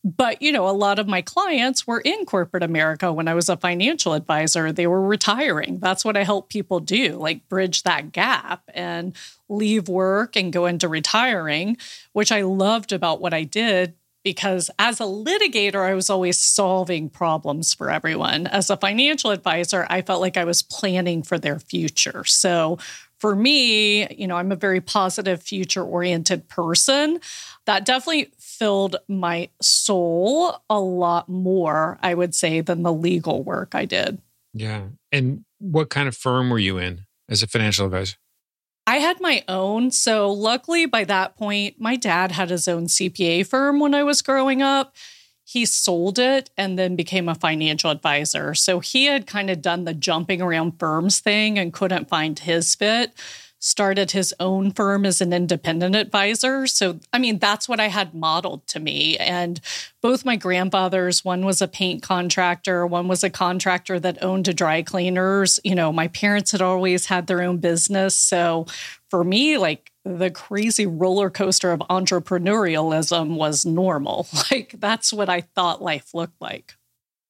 But, 0.05 0.39
you 0.39 0.51
know, 0.51 0.69
a 0.69 0.71
lot 0.71 1.00
of 1.00 1.07
my 1.07 1.24
clients 1.24 1.88
were 1.88 2.00
in 2.00 2.25
corporate 2.25 2.62
America 2.62 3.12
when 3.12 3.27
I 3.27 3.33
was 3.33 3.50
a 3.50 3.57
financial 3.57 4.13
advisor. 4.13 4.71
They 4.71 4.85
were 4.85 5.01
retiring. 5.01 5.79
That's 5.79 6.05
what 6.05 6.15
I 6.15 6.24
help 6.24 6.50
people 6.50 6.79
do, 6.79 7.13
like 7.13 7.50
bridge 7.50 7.81
that 7.83 8.12
gap 8.12 8.62
and 8.75 9.15
leave 9.50 9.89
work 9.89 10.35
and 10.35 10.53
go 10.53 10.67
into 10.67 10.88
retiring, 10.88 11.77
which 12.13 12.31
I 12.31 12.43
loved 12.43 12.91
about 12.91 13.19
what 13.19 13.33
I 13.33 13.45
did 13.45 13.95
because 14.24 14.71
as 14.79 15.00
a 15.00 15.03
litigator, 15.03 15.88
I 15.88 15.93
was 15.93 16.09
always 16.09 16.39
solving 16.39 17.09
problems 17.09 17.75
for 17.75 17.91
everyone. 17.91 18.47
As 18.47 18.71
a 18.71 18.77
financial 18.77 19.29
advisor, 19.29 19.85
I 19.88 20.01
felt 20.01 20.19
like 20.19 20.35
I 20.35 20.45
was 20.45 20.63
planning 20.63 21.21
for 21.21 21.38
their 21.38 21.59
future. 21.59 22.24
So 22.25 22.79
for 23.19 23.35
me, 23.35 24.07
you 24.15 24.27
know, 24.27 24.35
I'm 24.35 24.51
a 24.51 24.55
very 24.55 24.81
positive, 24.81 25.41
future 25.41 25.83
oriented 25.83 26.50
person. 26.50 27.19
That 27.65 27.85
definitely 27.85 28.31
filled 28.57 28.95
my 29.07 29.50
soul 29.62 30.63
a 30.69 30.79
lot 30.79 31.29
more, 31.29 32.00
I 32.01 32.13
would 32.13 32.33
say, 32.33 32.62
than 32.62 32.83
the 32.83 32.93
legal 32.93 33.43
work 33.43 33.75
I 33.75 33.85
did. 33.85 34.21
Yeah. 34.53 34.83
And 35.12 35.43
what 35.59 35.89
kind 35.89 36.07
of 36.07 36.15
firm 36.15 36.50
were 36.50 36.59
you 36.59 36.77
in 36.77 37.01
as 37.29 37.43
a 37.43 37.47
financial 37.47 37.85
advisor? 37.85 38.15
I 38.88 38.97
had 38.97 39.19
my 39.19 39.43
own. 39.47 39.91
So, 39.91 40.31
luckily, 40.31 40.85
by 40.85 41.03
that 41.05 41.35
point, 41.35 41.79
my 41.79 41.95
dad 41.95 42.31
had 42.31 42.51
his 42.51 42.67
own 42.67 42.85
CPA 42.85 43.45
firm 43.47 43.79
when 43.79 43.95
I 43.95 44.03
was 44.03 44.21
growing 44.21 44.62
up. 44.62 44.95
He 45.43 45.65
sold 45.65 46.17
it 46.19 46.50
and 46.57 46.77
then 46.77 46.95
became 46.95 47.27
a 47.27 47.35
financial 47.35 47.89
advisor. 47.89 48.53
So, 48.53 48.79
he 48.79 49.05
had 49.05 49.25
kind 49.25 49.50
of 49.50 49.62
done 49.62 49.85
the 49.85 49.93
jumping 49.93 50.41
around 50.41 50.79
firms 50.79 51.19
thing 51.19 51.57
and 51.57 51.74
couldn't 51.74 52.09
find 52.09 52.38
his 52.38 52.75
fit 52.75 53.13
started 53.65 54.12
his 54.12 54.31
own 54.39 54.69
firm 54.69 55.07
as 55.07 55.22
an 55.22 55.34
independent 55.34 55.95
advisor. 55.95 56.67
So, 56.67 57.00
I 57.12 57.17
mean, 57.17 57.39
that's 57.39 57.67
what 57.67 57.79
I 57.79 57.88
had 57.88 58.13
modeled 58.13 58.67
to 58.67 58.79
me. 58.79 59.17
And 59.17 59.60
both 60.01 60.24
my 60.24 60.36
grandfathers, 60.36 61.25
one 61.25 61.43
was 61.43 61.63
a 61.63 61.67
paint 61.67 62.03
contractor, 62.03 62.86
one 62.86 63.07
was 63.07 63.24
a 63.24 63.29
contractor 63.31 64.00
that 64.00 64.22
owned 64.22 64.48
a 64.48 64.53
dry 64.53 64.84
cleaners. 64.84 65.60
You 65.63 65.74
know, 65.74 65.91
my 65.91 66.07
parents 66.10 66.51
had 66.51 66.62
always 66.62 67.07
had 67.07 67.25
their 67.25 67.41
own 67.41 67.57
business. 67.57 68.15
So, 68.15 68.67
for 69.10 69.24
me, 69.24 69.57
like, 69.57 69.91
the 70.03 70.29
crazy 70.29 70.86
roller 70.86 71.31
coaster 71.31 71.72
of 71.72 71.79
entrepreneurialism 71.89 73.36
was 73.36 73.65
normal. 73.65 74.27
Like 74.51 74.75
that's 74.79 75.12
what 75.12 75.27
I 75.27 75.41
thought 75.41 75.81
life 75.81 76.13
looked 76.13 76.39
like. 76.39 76.75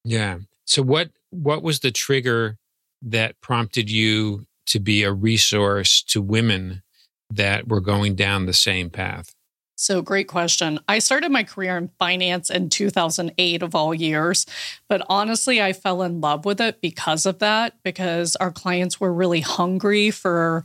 Yeah. 0.03 0.39
So 0.65 0.81
what 0.81 1.11
what 1.29 1.63
was 1.63 1.79
the 1.79 1.91
trigger 1.91 2.57
that 3.03 3.39
prompted 3.39 3.89
you 3.89 4.45
to 4.67 4.79
be 4.79 5.03
a 5.03 5.13
resource 5.13 6.01
to 6.03 6.21
women 6.21 6.83
that 7.29 7.67
were 7.67 7.81
going 7.81 8.15
down 8.15 8.45
the 8.45 8.53
same 8.53 8.89
path? 8.89 9.35
So, 9.77 10.01
great 10.01 10.29
question. 10.29 10.79
I 10.87 10.99
started 10.99 11.31
my 11.31 11.43
career 11.43 11.77
in 11.77 11.89
finance 11.99 12.49
in 12.49 12.69
2008, 12.69 13.61
of 13.61 13.75
all 13.75 13.93
years. 13.93 14.45
But 14.87 15.05
honestly, 15.09 15.61
I 15.61 15.73
fell 15.73 16.01
in 16.01 16.21
love 16.21 16.45
with 16.45 16.61
it 16.61 16.79
because 16.79 17.25
of 17.25 17.39
that, 17.39 17.75
because 17.83 18.37
our 18.37 18.51
clients 18.51 19.01
were 19.01 19.13
really 19.13 19.41
hungry 19.41 20.11
for, 20.11 20.63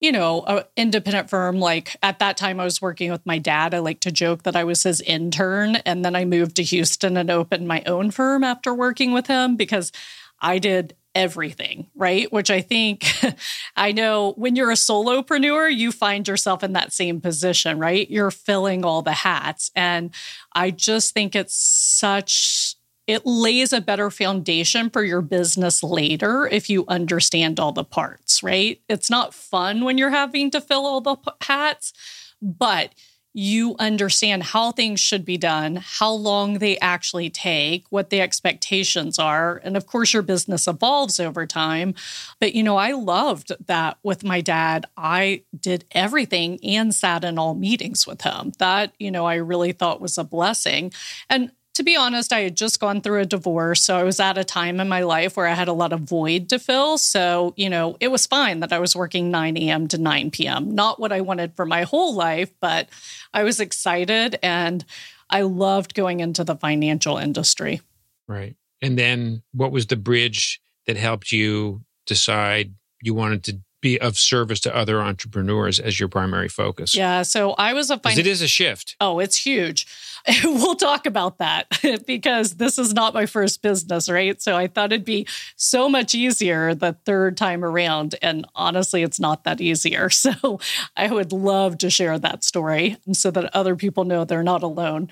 you 0.00 0.10
know, 0.10 0.42
an 0.42 0.64
independent 0.76 1.30
firm. 1.30 1.60
Like 1.60 1.96
at 2.02 2.18
that 2.18 2.36
time, 2.36 2.58
I 2.58 2.64
was 2.64 2.82
working 2.82 3.12
with 3.12 3.24
my 3.24 3.38
dad. 3.38 3.74
I 3.74 3.78
like 3.78 4.00
to 4.00 4.10
joke 4.10 4.42
that 4.42 4.56
I 4.56 4.64
was 4.64 4.82
his 4.82 5.00
intern. 5.00 5.76
And 5.76 6.04
then 6.04 6.16
I 6.16 6.24
moved 6.24 6.56
to 6.56 6.64
Houston 6.64 7.16
and 7.16 7.30
opened 7.30 7.68
my 7.68 7.84
own 7.86 8.10
firm 8.10 8.42
after 8.42 8.74
working 8.74 9.12
with 9.12 9.28
him 9.28 9.54
because 9.54 9.92
I 10.40 10.58
did 10.58 10.96
everything, 11.14 11.88
right? 11.94 12.32
Which 12.32 12.50
I 12.50 12.60
think 12.60 13.06
I 13.76 13.92
know 13.92 14.32
when 14.36 14.56
you're 14.56 14.70
a 14.70 14.74
solopreneur, 14.74 15.74
you 15.74 15.92
find 15.92 16.26
yourself 16.26 16.62
in 16.62 16.72
that 16.72 16.92
same 16.92 17.20
position, 17.20 17.78
right? 17.78 18.10
You're 18.10 18.30
filling 18.30 18.84
all 18.84 19.02
the 19.02 19.12
hats. 19.12 19.70
And 19.74 20.14
I 20.54 20.70
just 20.70 21.14
think 21.14 21.34
it's 21.34 21.54
such 21.54 22.76
it 23.08 23.26
lays 23.26 23.72
a 23.72 23.80
better 23.80 24.10
foundation 24.10 24.88
for 24.88 25.02
your 25.02 25.20
business 25.20 25.82
later 25.82 26.46
if 26.46 26.70
you 26.70 26.84
understand 26.86 27.58
all 27.58 27.72
the 27.72 27.84
parts, 27.84 28.42
right? 28.42 28.80
It's 28.88 29.10
not 29.10 29.34
fun 29.34 29.84
when 29.84 29.98
you're 29.98 30.10
having 30.10 30.50
to 30.52 30.60
fill 30.60 30.86
all 30.86 31.00
the 31.00 31.16
hats, 31.40 31.92
but 32.40 32.94
you 33.34 33.74
understand 33.78 34.42
how 34.42 34.72
things 34.72 35.00
should 35.00 35.24
be 35.24 35.38
done, 35.38 35.76
how 35.76 36.12
long 36.12 36.58
they 36.58 36.78
actually 36.78 37.30
take, 37.30 37.86
what 37.88 38.10
the 38.10 38.20
expectations 38.20 39.18
are. 39.18 39.60
And 39.64 39.76
of 39.76 39.86
course, 39.86 40.12
your 40.12 40.22
business 40.22 40.68
evolves 40.68 41.18
over 41.18 41.46
time. 41.46 41.94
But, 42.40 42.54
you 42.54 42.62
know, 42.62 42.76
I 42.76 42.92
loved 42.92 43.52
that 43.66 43.96
with 44.02 44.22
my 44.22 44.40
dad. 44.42 44.86
I 44.96 45.42
did 45.58 45.84
everything 45.92 46.58
and 46.62 46.94
sat 46.94 47.24
in 47.24 47.38
all 47.38 47.54
meetings 47.54 48.06
with 48.06 48.22
him. 48.22 48.52
That, 48.58 48.92
you 48.98 49.10
know, 49.10 49.24
I 49.24 49.36
really 49.36 49.72
thought 49.72 50.00
was 50.00 50.18
a 50.18 50.24
blessing. 50.24 50.92
And 51.30 51.52
to 51.74 51.82
be 51.82 51.96
honest, 51.96 52.32
I 52.32 52.40
had 52.40 52.56
just 52.56 52.80
gone 52.80 53.00
through 53.00 53.20
a 53.20 53.24
divorce. 53.24 53.82
So 53.82 53.96
I 53.96 54.02
was 54.02 54.20
at 54.20 54.36
a 54.36 54.44
time 54.44 54.78
in 54.78 54.88
my 54.88 55.02
life 55.02 55.36
where 55.36 55.46
I 55.46 55.54
had 55.54 55.68
a 55.68 55.72
lot 55.72 55.92
of 55.92 56.00
void 56.00 56.48
to 56.50 56.58
fill. 56.58 56.98
So, 56.98 57.54
you 57.56 57.70
know, 57.70 57.96
it 58.00 58.08
was 58.08 58.26
fine 58.26 58.60
that 58.60 58.72
I 58.72 58.78
was 58.78 58.94
working 58.94 59.30
9 59.30 59.56
a.m. 59.56 59.88
to 59.88 59.98
9 59.98 60.30
p.m. 60.30 60.74
Not 60.74 61.00
what 61.00 61.12
I 61.12 61.22
wanted 61.22 61.54
for 61.56 61.64
my 61.64 61.82
whole 61.82 62.14
life, 62.14 62.50
but 62.60 62.88
I 63.32 63.42
was 63.42 63.58
excited 63.58 64.38
and 64.42 64.84
I 65.30 65.42
loved 65.42 65.94
going 65.94 66.20
into 66.20 66.44
the 66.44 66.56
financial 66.56 67.16
industry. 67.16 67.80
Right. 68.28 68.54
And 68.82 68.98
then 68.98 69.42
what 69.52 69.72
was 69.72 69.86
the 69.86 69.96
bridge 69.96 70.60
that 70.86 70.96
helped 70.96 71.32
you 71.32 71.82
decide 72.06 72.74
you 73.00 73.14
wanted 73.14 73.44
to 73.44 73.60
be 73.80 74.00
of 74.00 74.16
service 74.16 74.60
to 74.60 74.74
other 74.74 75.00
entrepreneurs 75.00 75.80
as 75.80 75.98
your 75.98 76.08
primary 76.08 76.48
focus? 76.48 76.94
Yeah. 76.94 77.22
So 77.22 77.52
I 77.52 77.72
was 77.72 77.90
a 77.90 77.98
fin- 77.98 78.18
it 78.18 78.26
is 78.26 78.42
a 78.42 78.48
shift. 78.48 78.96
Oh, 79.00 79.18
it's 79.18 79.36
huge. 79.36 79.86
we'll 80.44 80.74
talk 80.74 81.06
about 81.06 81.38
that 81.38 81.66
because 82.06 82.54
this 82.54 82.78
is 82.78 82.94
not 82.94 83.14
my 83.14 83.26
first 83.26 83.62
business, 83.62 84.08
right? 84.08 84.40
So 84.40 84.56
I 84.56 84.68
thought 84.68 84.92
it'd 84.92 85.04
be 85.04 85.26
so 85.56 85.88
much 85.88 86.14
easier 86.14 86.74
the 86.74 86.96
third 87.04 87.36
time 87.36 87.64
around. 87.64 88.14
And 88.22 88.46
honestly, 88.54 89.02
it's 89.02 89.20
not 89.20 89.44
that 89.44 89.60
easier. 89.60 90.08
So 90.22 90.60
I 90.96 91.10
would 91.10 91.32
love 91.32 91.78
to 91.78 91.90
share 91.90 92.16
that 92.16 92.44
story 92.44 92.96
so 93.12 93.32
that 93.32 93.54
other 93.56 93.74
people 93.74 94.04
know 94.04 94.24
they're 94.24 94.42
not 94.42 94.62
alone. 94.62 95.08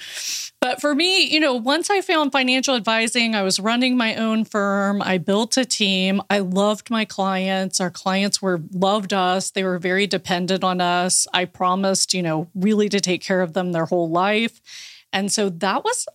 But 0.61 0.81
for 0.81 0.95
me, 0.95 1.25
you 1.25 1.41
know, 1.41 1.55
once 1.55 1.91
I 1.91 2.01
found 2.01 2.31
financial 2.31 2.77
advising, 2.77 3.35
I 3.35 3.43
was 3.43 3.59
running 3.59 3.97
my 3.97 4.15
own 4.15 4.45
firm. 4.45 5.03
I 5.03 5.19
built 5.19 5.57
a 5.57 5.65
team. 5.65 6.23
I 6.31 6.39
loved 6.39 6.91
my 6.91 7.05
clients. 7.05 7.81
Our 7.81 7.91
clients 7.91 8.41
were 8.41 8.61
loved 8.73 9.13
us. 9.13 9.51
They 9.51 9.65
were 9.65 9.79
very 9.79 10.07
dependent 10.07 10.63
on 10.63 10.81
us. 10.81 11.27
I 11.33 11.47
promised, 11.47 12.15
you 12.15 12.23
know, 12.23 12.49
really 12.55 12.89
to 12.91 13.01
take 13.01 13.23
care 13.23 13.41
of 13.41 13.55
them 13.55 13.73
their 13.73 13.87
whole 13.87 14.11
life. 14.11 14.61
And 15.13 15.31
so 15.33 15.49
that 15.49 15.85
was 15.85 16.07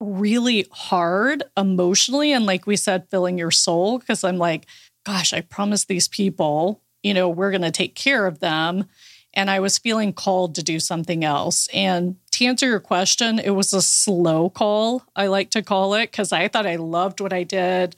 really 0.00 0.66
hard 0.72 1.44
emotionally. 1.56 2.32
And 2.32 2.46
like 2.46 2.66
we 2.66 2.76
said, 2.76 3.08
filling 3.10 3.38
your 3.38 3.50
soul, 3.50 3.98
because 3.98 4.24
I'm 4.24 4.38
like, 4.38 4.66
gosh, 5.04 5.32
I 5.32 5.42
promised 5.42 5.88
these 5.88 6.08
people, 6.08 6.82
you 7.02 7.14
know, 7.14 7.28
we're 7.28 7.50
going 7.50 7.62
to 7.62 7.70
take 7.70 7.94
care 7.94 8.26
of 8.26 8.40
them. 8.40 8.86
And 9.32 9.48
I 9.50 9.60
was 9.60 9.78
feeling 9.78 10.12
called 10.12 10.56
to 10.56 10.62
do 10.62 10.80
something 10.80 11.24
else. 11.24 11.68
And 11.72 12.16
to 12.32 12.46
answer 12.46 12.66
your 12.66 12.80
question, 12.80 13.38
it 13.38 13.50
was 13.50 13.72
a 13.72 13.82
slow 13.82 14.50
call, 14.50 15.04
I 15.14 15.28
like 15.28 15.50
to 15.50 15.62
call 15.62 15.94
it, 15.94 16.10
because 16.10 16.32
I 16.32 16.48
thought 16.48 16.66
I 16.66 16.76
loved 16.76 17.20
what 17.20 17.32
I 17.32 17.44
did. 17.44 17.94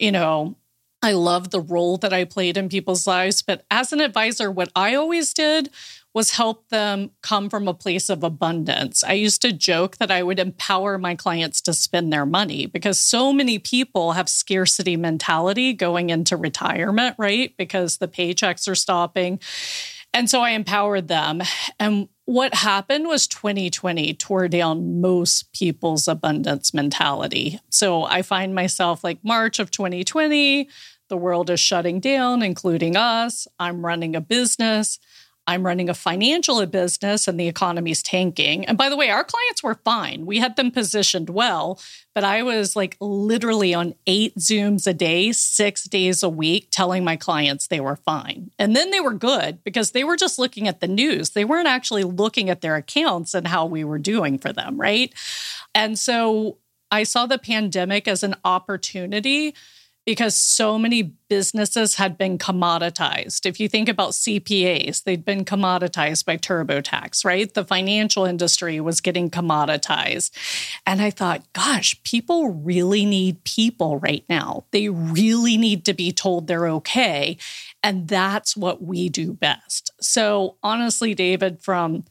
You 0.00 0.10
know, 0.10 0.56
I 1.02 1.12
love 1.12 1.50
the 1.50 1.60
role 1.60 1.96
that 1.98 2.12
I 2.12 2.24
played 2.24 2.56
in 2.56 2.68
people's 2.68 3.06
lives. 3.06 3.42
But 3.42 3.64
as 3.70 3.92
an 3.92 4.00
advisor, 4.00 4.50
what 4.50 4.70
I 4.76 4.94
always 4.94 5.34
did 5.34 5.70
was 6.14 6.32
help 6.32 6.68
them 6.68 7.10
come 7.22 7.48
from 7.50 7.66
a 7.66 7.74
place 7.74 8.08
of 8.08 8.22
abundance. 8.22 9.02
I 9.02 9.14
used 9.14 9.42
to 9.42 9.52
joke 9.52 9.96
that 9.96 10.10
I 10.10 10.22
would 10.22 10.38
empower 10.38 10.98
my 10.98 11.14
clients 11.14 11.60
to 11.62 11.72
spend 11.72 12.12
their 12.12 12.26
money 12.26 12.66
because 12.66 12.98
so 12.98 13.32
many 13.32 13.58
people 13.58 14.12
have 14.12 14.28
scarcity 14.28 14.96
mentality 14.96 15.72
going 15.72 16.10
into 16.10 16.36
retirement, 16.36 17.16
right? 17.18 17.56
Because 17.56 17.96
the 17.96 18.08
paychecks 18.08 18.68
are 18.68 18.74
stopping. 18.74 19.40
And 20.14 20.28
so 20.28 20.40
I 20.40 20.50
empowered 20.50 21.08
them. 21.08 21.40
And 21.80 22.08
what 22.26 22.54
happened 22.54 23.08
was 23.08 23.26
2020 23.26 24.14
tore 24.14 24.46
down 24.48 25.00
most 25.00 25.52
people's 25.52 26.06
abundance 26.06 26.74
mentality. 26.74 27.58
So 27.70 28.04
I 28.04 28.22
find 28.22 28.54
myself 28.54 29.02
like 29.02 29.24
March 29.24 29.58
of 29.58 29.70
2020, 29.70 30.68
the 31.12 31.16
world 31.18 31.50
is 31.50 31.60
shutting 31.60 32.00
down, 32.00 32.40
including 32.40 32.96
us. 32.96 33.46
I'm 33.60 33.84
running 33.84 34.16
a 34.16 34.20
business. 34.22 34.98
I'm 35.46 35.66
running 35.66 35.90
a 35.90 35.94
financial 35.94 36.64
business 36.64 37.28
and 37.28 37.38
the 37.38 37.48
economy's 37.48 38.02
tanking. 38.02 38.64
And 38.64 38.78
by 38.78 38.88
the 38.88 38.96
way, 38.96 39.10
our 39.10 39.22
clients 39.22 39.62
were 39.62 39.74
fine. 39.74 40.24
We 40.24 40.38
had 40.38 40.56
them 40.56 40.70
positioned 40.70 41.28
well, 41.28 41.78
but 42.14 42.24
I 42.24 42.42
was 42.42 42.74
like 42.76 42.96
literally 42.98 43.74
on 43.74 43.94
eight 44.06 44.36
Zooms 44.36 44.86
a 44.86 44.94
day, 44.94 45.32
six 45.32 45.84
days 45.84 46.22
a 46.22 46.30
week, 46.30 46.68
telling 46.70 47.04
my 47.04 47.16
clients 47.16 47.66
they 47.66 47.80
were 47.80 47.96
fine. 47.96 48.50
And 48.58 48.74
then 48.74 48.90
they 48.90 49.00
were 49.00 49.12
good 49.12 49.62
because 49.64 49.90
they 49.90 50.04
were 50.04 50.16
just 50.16 50.38
looking 50.38 50.66
at 50.66 50.80
the 50.80 50.88
news. 50.88 51.30
They 51.30 51.44
weren't 51.44 51.68
actually 51.68 52.04
looking 52.04 52.48
at 52.48 52.62
their 52.62 52.76
accounts 52.76 53.34
and 53.34 53.46
how 53.48 53.66
we 53.66 53.84
were 53.84 53.98
doing 53.98 54.38
for 54.38 54.50
them, 54.50 54.80
right? 54.80 55.12
And 55.74 55.98
so 55.98 56.56
I 56.90 57.02
saw 57.02 57.26
the 57.26 57.36
pandemic 57.36 58.08
as 58.08 58.22
an 58.22 58.34
opportunity 58.46 59.54
because 60.04 60.36
so 60.36 60.78
many 60.78 61.02
businesses 61.02 61.94
had 61.94 62.18
been 62.18 62.36
commoditized. 62.36 63.46
If 63.46 63.60
you 63.60 63.68
think 63.68 63.88
about 63.88 64.10
CPAs, 64.10 65.04
they'd 65.04 65.24
been 65.24 65.44
commoditized 65.44 66.24
by 66.24 66.36
TurboTax, 66.36 67.24
right? 67.24 67.52
The 67.52 67.64
financial 67.64 68.24
industry 68.24 68.80
was 68.80 69.00
getting 69.00 69.30
commoditized. 69.30 70.32
And 70.86 71.00
I 71.00 71.10
thought, 71.10 71.44
gosh, 71.52 72.02
people 72.02 72.48
really 72.48 73.04
need 73.04 73.44
people 73.44 73.98
right 73.98 74.24
now. 74.28 74.64
They 74.72 74.88
really 74.88 75.56
need 75.56 75.84
to 75.84 75.94
be 75.94 76.10
told 76.10 76.46
they're 76.46 76.68
okay. 76.68 77.36
And 77.82 78.08
that's 78.08 78.56
what 78.56 78.82
we 78.82 79.08
do 79.08 79.32
best. 79.32 79.92
So, 80.00 80.56
honestly, 80.62 81.14
David, 81.14 81.62
from 81.62 82.04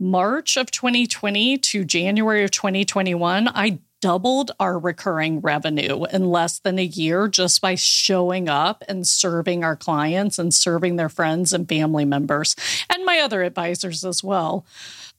March 0.00 0.56
of 0.56 0.70
2020 0.70 1.58
to 1.58 1.84
January 1.84 2.44
of 2.44 2.50
2021, 2.50 3.48
I 3.48 3.78
doubled 4.00 4.52
our 4.60 4.78
recurring 4.78 5.40
revenue 5.40 6.04
in 6.12 6.30
less 6.30 6.58
than 6.58 6.78
a 6.78 6.84
year 6.84 7.28
just 7.28 7.60
by 7.60 7.74
showing 7.74 8.48
up 8.48 8.84
and 8.88 9.06
serving 9.06 9.64
our 9.64 9.76
clients 9.76 10.38
and 10.38 10.54
serving 10.54 10.96
their 10.96 11.08
friends 11.08 11.52
and 11.52 11.68
family 11.68 12.04
members 12.04 12.54
and 12.90 13.04
my 13.04 13.18
other 13.20 13.42
advisors 13.42 14.04
as 14.04 14.22
well. 14.22 14.64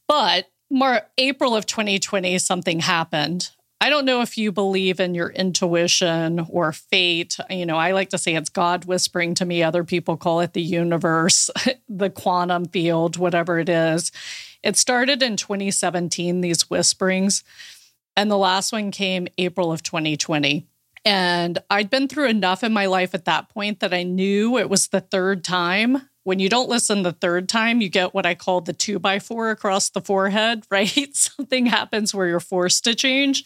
But 0.07 0.49
more 0.69 1.01
April 1.17 1.55
of 1.55 1.65
2020 1.65 2.37
something 2.39 2.79
happened. 2.79 3.49
I 3.81 3.89
don't 3.89 4.05
know 4.05 4.21
if 4.21 4.37
you 4.37 4.51
believe 4.51 4.99
in 4.99 5.15
your 5.15 5.29
intuition 5.29 6.45
or 6.49 6.73
fate. 6.73 7.37
You 7.49 7.65
know, 7.65 7.77
I 7.77 7.93
like 7.93 8.09
to 8.09 8.17
say 8.17 8.35
it's 8.35 8.49
God 8.49 8.83
whispering 8.83 9.35
to 9.35 9.45
me. 9.45 9.63
Other 9.63 9.85
people 9.85 10.17
call 10.17 10.41
it 10.41 10.51
the 10.51 10.61
universe, 10.61 11.49
the 11.89 12.09
quantum 12.09 12.65
field, 12.65 13.15
whatever 13.15 13.57
it 13.57 13.69
is. 13.69 14.11
It 14.63 14.75
started 14.75 15.23
in 15.23 15.37
2017, 15.37 16.41
these 16.41 16.69
whisperings. 16.69 17.43
And 18.15 18.29
the 18.29 18.37
last 18.37 18.71
one 18.71 18.91
came 18.91 19.27
April 19.37 19.71
of 19.71 19.83
2020. 19.83 20.67
And 21.05 21.59
I'd 21.69 21.89
been 21.89 22.07
through 22.07 22.27
enough 22.27 22.63
in 22.63 22.73
my 22.73 22.85
life 22.85 23.13
at 23.13 23.25
that 23.25 23.49
point 23.49 23.79
that 23.79 23.93
I 23.93 24.03
knew 24.03 24.57
it 24.57 24.69
was 24.69 24.87
the 24.87 25.01
third 25.01 25.43
time. 25.43 26.09
When 26.23 26.39
you 26.39 26.49
don't 26.49 26.69
listen 26.69 27.03
the 27.03 27.13
third 27.13 27.47
time, 27.47 27.81
you 27.81 27.89
get 27.89 28.13
what 28.13 28.25
I 28.25 28.35
call 28.35 28.61
the 28.61 28.73
two 28.73 28.99
by 28.99 29.19
four 29.19 29.49
across 29.49 29.89
the 29.89 30.01
forehead, 30.01 30.65
right? 30.71 31.15
Something 31.15 31.67
happens 31.67 32.13
where 32.13 32.27
you're 32.27 32.39
forced 32.39 32.83
to 32.83 32.95
change. 32.95 33.45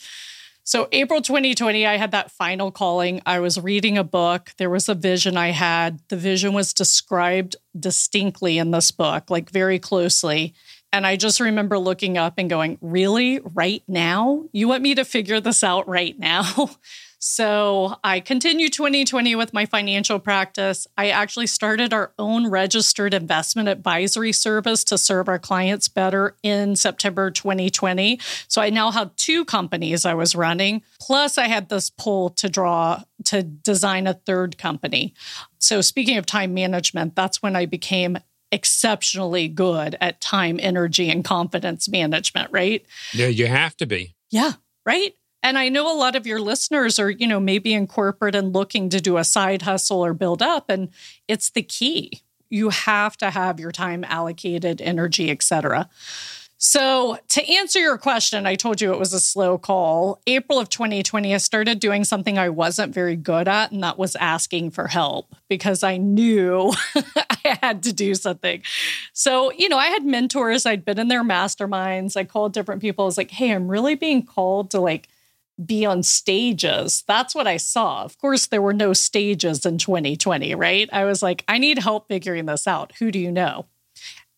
So, 0.66 0.88
April 0.94 1.22
2020, 1.22 1.86
I 1.86 1.98
had 1.98 2.12
that 2.12 2.32
final 2.32 2.72
calling. 2.72 3.22
I 3.26 3.40
was 3.42 3.60
reading 3.60 3.98
a 3.98 4.04
book. 4.04 4.54
There 4.58 4.70
was 4.70 4.88
a 4.88 4.96
vision 4.96 5.36
I 5.36 5.50
had. 5.50 6.00
The 6.08 6.16
vision 6.16 6.54
was 6.54 6.74
described 6.74 7.58
distinctly 7.78 8.58
in 8.58 8.72
this 8.72 8.90
book, 8.90 9.30
like 9.30 9.50
very 9.50 9.78
closely. 9.78 10.54
And 10.94 11.08
I 11.08 11.16
just 11.16 11.40
remember 11.40 11.80
looking 11.80 12.18
up 12.18 12.36
and 12.38 12.50
going, 12.50 12.78
Really? 12.80 13.42
Right 13.44 13.84
now? 13.88 14.46
You 14.54 14.68
want 14.70 14.84
me 14.84 14.96
to 14.96 15.04
figure 15.04 15.42
this 15.42 15.64
out 15.64 15.88
right 15.90 16.18
now? 16.18 16.70
So 17.26 17.96
I 18.04 18.20
continued 18.20 18.74
2020 18.74 19.38
with 19.38 19.54
my 19.54 19.66
financial 19.66 20.20
practice. 20.20 20.88
I 20.98 21.12
actually 21.12 21.48
started 21.48 21.94
our 21.94 22.12
own 22.20 22.50
registered 22.50 23.14
investment 23.14 23.70
advisory 23.70 24.34
service 24.34 24.84
to 24.84 24.98
serve 24.98 25.30
our 25.30 25.40
clients 25.40 25.88
better 25.88 26.36
in 26.44 26.76
September 26.76 27.32
2020. 27.32 28.20
So 28.50 28.62
I 28.62 28.72
now 28.72 28.92
have 28.92 29.16
two 29.16 29.46
companies 29.46 30.04
I 30.04 30.16
was 30.16 30.36
running. 30.36 30.82
Plus, 31.00 31.38
I 31.38 31.48
had 31.48 31.70
this 31.70 31.90
pull 31.90 32.30
to 32.32 32.50
draw 32.50 33.04
to 33.28 33.42
design 33.42 34.06
a 34.06 34.16
third 34.16 34.58
company. 34.58 35.14
So, 35.60 35.80
speaking 35.80 36.18
of 36.18 36.26
time 36.26 36.54
management, 36.54 37.16
that's 37.16 37.42
when 37.42 37.56
I 37.56 37.66
became 37.68 38.18
exceptionally 38.54 39.48
good 39.48 39.98
at 40.00 40.22
time, 40.22 40.60
energy, 40.62 41.10
and 41.10 41.26
confidence 41.26 41.90
management, 41.90 42.52
right? 42.52 42.86
Yeah, 43.12 43.28
you 43.28 43.48
have 43.48 43.76
to 43.78 43.88
be. 43.88 44.16
Yeah, 44.30 44.54
right? 44.86 45.16
And 45.42 45.58
I 45.58 45.70
know 45.70 45.92
a 45.92 45.98
lot 45.98 46.16
of 46.16 46.26
your 46.26 46.40
listeners 46.40 47.00
are, 47.00 47.10
you 47.10 47.28
know, 47.28 47.40
maybe 47.40 47.74
in 47.74 47.88
corporate 47.88 48.36
and 48.36 48.54
looking 48.54 48.90
to 48.90 49.02
do 49.02 49.18
a 49.18 49.24
side 49.24 49.64
hustle 49.64 50.06
or 50.06 50.14
build 50.14 50.42
up. 50.42 50.70
And 50.70 50.90
it's 51.28 51.50
the 51.50 51.64
key. 51.64 52.22
You 52.50 52.70
have 52.70 53.18
to 53.18 53.32
have 53.32 53.60
your 53.60 53.72
time 53.72 54.04
allocated, 54.06 54.80
energy, 54.80 55.32
etc. 55.32 55.90
So, 56.66 57.18
to 57.28 57.54
answer 57.56 57.80
your 57.80 57.98
question, 57.98 58.46
I 58.46 58.56
told 58.56 58.80
you 58.80 58.94
it 58.94 58.98
was 58.98 59.12
a 59.12 59.20
slow 59.20 59.58
call. 59.58 60.22
April 60.26 60.60
of 60.60 60.70
2020, 60.70 61.36
I 61.36 61.38
started 61.38 61.82
doing 61.82 62.06
something 62.06 62.38
I 62.38 62.48
wasn't 62.48 62.94
very 62.94 63.18
good 63.18 63.50
at, 63.50 63.74
and 63.74 63.84
that 63.84 63.98
was 63.98 64.16
asking 64.16 64.72
for 64.72 64.88
help 64.88 65.36
because 65.50 65.84
I 65.84 65.98
knew 65.98 66.72
I 66.96 67.58
had 67.62 67.84
to 67.84 67.92
do 67.92 68.16
something. 68.16 68.62
So, 69.12 69.52
you 69.52 69.68
know, 69.68 69.78
I 69.78 69.88
had 69.88 70.06
mentors, 70.06 70.66
I'd 70.66 70.86
been 70.86 71.00
in 71.00 71.10
their 71.10 71.26
masterminds. 71.26 72.16
I 72.16 72.24
called 72.24 72.54
different 72.54 72.82
people. 72.82 73.04
I 73.04 73.08
was 73.08 73.18
like, 73.18 73.32
hey, 73.32 73.52
I'm 73.52 73.68
really 73.68 73.96
being 73.96 74.26
called 74.26 74.72
to 74.72 74.80
like 74.80 75.10
be 75.66 75.86
on 75.86 76.02
stages. 76.02 77.04
That's 77.06 77.36
what 77.36 77.46
I 77.46 77.58
saw. 77.58 78.06
Of 78.06 78.18
course, 78.20 78.46
there 78.46 78.62
were 78.62 78.74
no 78.74 78.94
stages 78.94 79.66
in 79.66 79.80
2020, 79.80 80.56
right? 80.56 80.88
I 80.94 81.04
was 81.04 81.22
like, 81.22 81.44
I 81.50 81.58
need 81.58 81.80
help 81.80 82.08
figuring 82.08 82.46
this 82.46 82.68
out. 82.68 82.94
Who 83.00 83.12
do 83.12 83.20
you 83.20 83.34
know? 83.34 83.66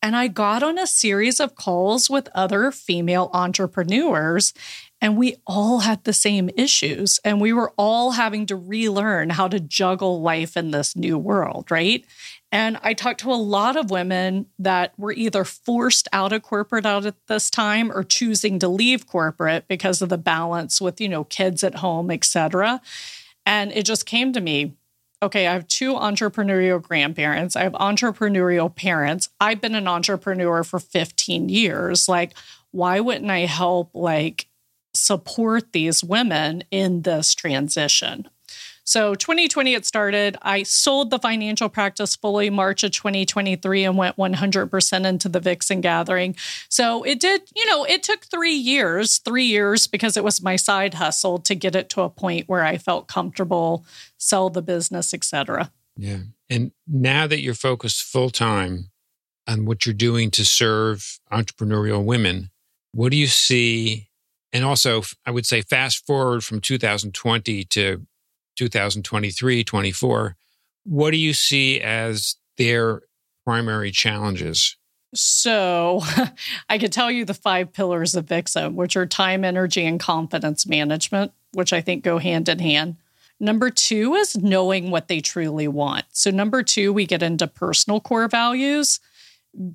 And 0.06 0.16
I 0.16 0.28
got 0.28 0.62
on 0.62 0.78
a 0.78 0.86
series 0.86 1.40
of 1.40 1.56
calls 1.56 2.12
with 2.12 2.30
other 2.36 2.70
female 2.70 3.32
entrepreneurs, 3.34 4.54
and 5.02 5.18
we 5.18 5.38
all 5.48 5.80
had 5.80 6.04
the 6.04 6.14
same 6.14 6.52
issues. 6.56 7.20
And 7.26 7.42
we 7.42 7.52
were 7.52 7.74
all 7.76 8.12
having 8.12 8.46
to 8.46 8.56
relearn 8.56 9.32
how 9.32 9.48
to 9.48 9.60
juggle 9.60 10.22
life 10.22 10.56
in 10.56 10.70
this 10.70 10.96
new 10.96 11.18
world, 11.18 11.72
right? 11.72 12.06
And 12.52 12.78
I 12.84 12.94
talked 12.94 13.22
to 13.22 13.32
a 13.32 13.34
lot 13.34 13.76
of 13.76 13.90
women 13.90 14.46
that 14.60 14.94
were 14.96 15.12
either 15.12 15.44
forced 15.44 16.08
out 16.14 16.34
of 16.34 16.44
corporate 16.44 16.86
out 16.86 17.08
at 17.08 17.16
this 17.26 17.50
time 17.50 17.92
or 17.92 18.04
choosing 18.04 18.60
to 18.60 18.68
leave 18.68 19.08
corporate 19.08 19.68
because 19.68 20.04
of 20.04 20.10
the 20.10 20.20
balance 20.20 20.80
with, 20.80 21.02
you 21.02 21.10
know, 21.10 21.24
kids 21.24 21.64
at 21.64 21.78
home, 21.78 22.12
et 22.12 22.26
cetera. 22.26 22.80
And 23.44 23.72
it 23.72 23.88
just 23.88 24.06
came 24.06 24.34
to 24.34 24.40
me 24.40 24.76
okay, 25.22 25.48
I 25.48 25.54
have 25.54 25.68
two 25.68 25.94
entrepreneurial 25.94 26.82
grandparents. 26.82 27.56
I 27.56 27.64
have 27.64 27.74
entrepreneurial 27.74 28.74
parents. 28.74 29.30
I've 29.40 29.62
been 29.62 29.76
an 29.76 29.88
entrepreneur 29.88 30.64
for 30.64 30.80
15 30.80 31.50
years. 31.50 32.08
Like, 32.08 32.34
why 32.72 33.00
wouldn't 33.00 33.32
I 33.32 33.40
help, 33.40 33.92
like, 33.94 34.48
support 34.94 35.72
these 35.74 36.04
women 36.04 36.64
in 36.72 37.02
this 37.04 37.34
transition? 37.34 38.30
So 38.86 39.16
2020 39.16 39.74
it 39.74 39.86
started. 39.86 40.38
I 40.44 40.64
sold 40.64 41.10
the 41.10 41.20
financial 41.20 41.70
practice 41.70 42.16
fully 42.16 42.50
March 42.52 42.84
of 42.84 42.92
2023 42.92 43.84
and 43.84 43.98
went 43.98 44.16
100% 44.16 45.06
into 45.06 45.28
the 45.28 45.40
Vixen 45.40 45.82
gathering. 45.82 46.36
So 46.70 47.04
it 47.04 47.20
did, 47.20 47.42
you 47.56 47.66
know, 47.66 47.84
it 47.84 48.04
took 48.04 48.26
3 48.26 48.54
years, 48.54 49.18
3 49.18 49.44
years 49.44 49.88
because 49.88 50.16
it 50.16 50.24
was 50.24 50.42
my 50.42 50.56
side 50.56 50.94
hustle 50.94 51.40
to 51.40 51.56
get 51.56 51.76
it 51.76 51.90
to 51.90 52.02
a 52.02 52.10
point 52.10 52.48
where 52.48 52.64
I 52.64 52.78
felt 52.78 53.08
comfortable 53.08 53.86
sell 54.18 54.50
the 54.50 54.62
business, 54.62 55.14
etc. 55.14 55.72
Yeah. 55.98 56.20
And 56.50 56.72
now 56.88 57.26
that 57.26 57.42
you're 57.42 57.56
focused 57.56 58.04
full 58.04 58.30
time 58.30 58.92
on 59.48 59.66
what 59.66 59.86
you're 59.86 59.94
doing 59.94 60.30
to 60.32 60.46
serve 60.46 61.20
entrepreneurial 61.32 62.04
women, 62.04 62.52
what 62.92 63.12
do 63.12 63.18
you 63.18 63.28
see 63.28 64.10
and 64.54 64.64
also 64.64 65.02
I 65.26 65.32
would 65.32 65.46
say 65.46 65.62
fast 65.62 66.06
forward 66.06 66.44
from 66.44 66.62
2020 66.62 67.64
to 67.66 68.06
2023, 68.56 69.64
24. 69.64 70.36
What 70.86 71.12
do 71.12 71.18
you 71.18 71.34
see 71.34 71.82
as 71.82 72.36
their 72.58 73.02
primary 73.46 73.92
challenges? 73.92 74.78
So, 75.14 76.02
I 76.70 76.78
could 76.78 76.92
tell 76.92 77.10
you 77.10 77.26
the 77.26 77.34
five 77.34 77.72
pillars 77.74 78.16
of 78.16 78.28
Vixen, 78.28 78.76
which 78.76 78.96
are 78.96 79.06
time, 79.06 79.46
energy, 79.46 79.86
and 79.86 80.00
confidence 80.00 80.68
management, 80.68 81.32
which 81.54 81.74
I 81.74 81.82
think 81.82 82.04
go 82.04 82.18
hand 82.18 82.50
in 82.50 82.60
hand. 82.60 82.98
Number 83.40 83.70
two 83.70 84.16
is 84.16 84.36
knowing 84.38 84.92
what 84.92 85.08
they 85.08 85.20
truly 85.20 85.68
want. 85.68 86.06
So, 86.12 86.32
number 86.32 86.64
two, 86.64 86.94
we 86.94 87.06
get 87.06 87.24
into 87.24 87.48
personal 87.48 88.00
core 88.00 88.28
values 88.28 89.00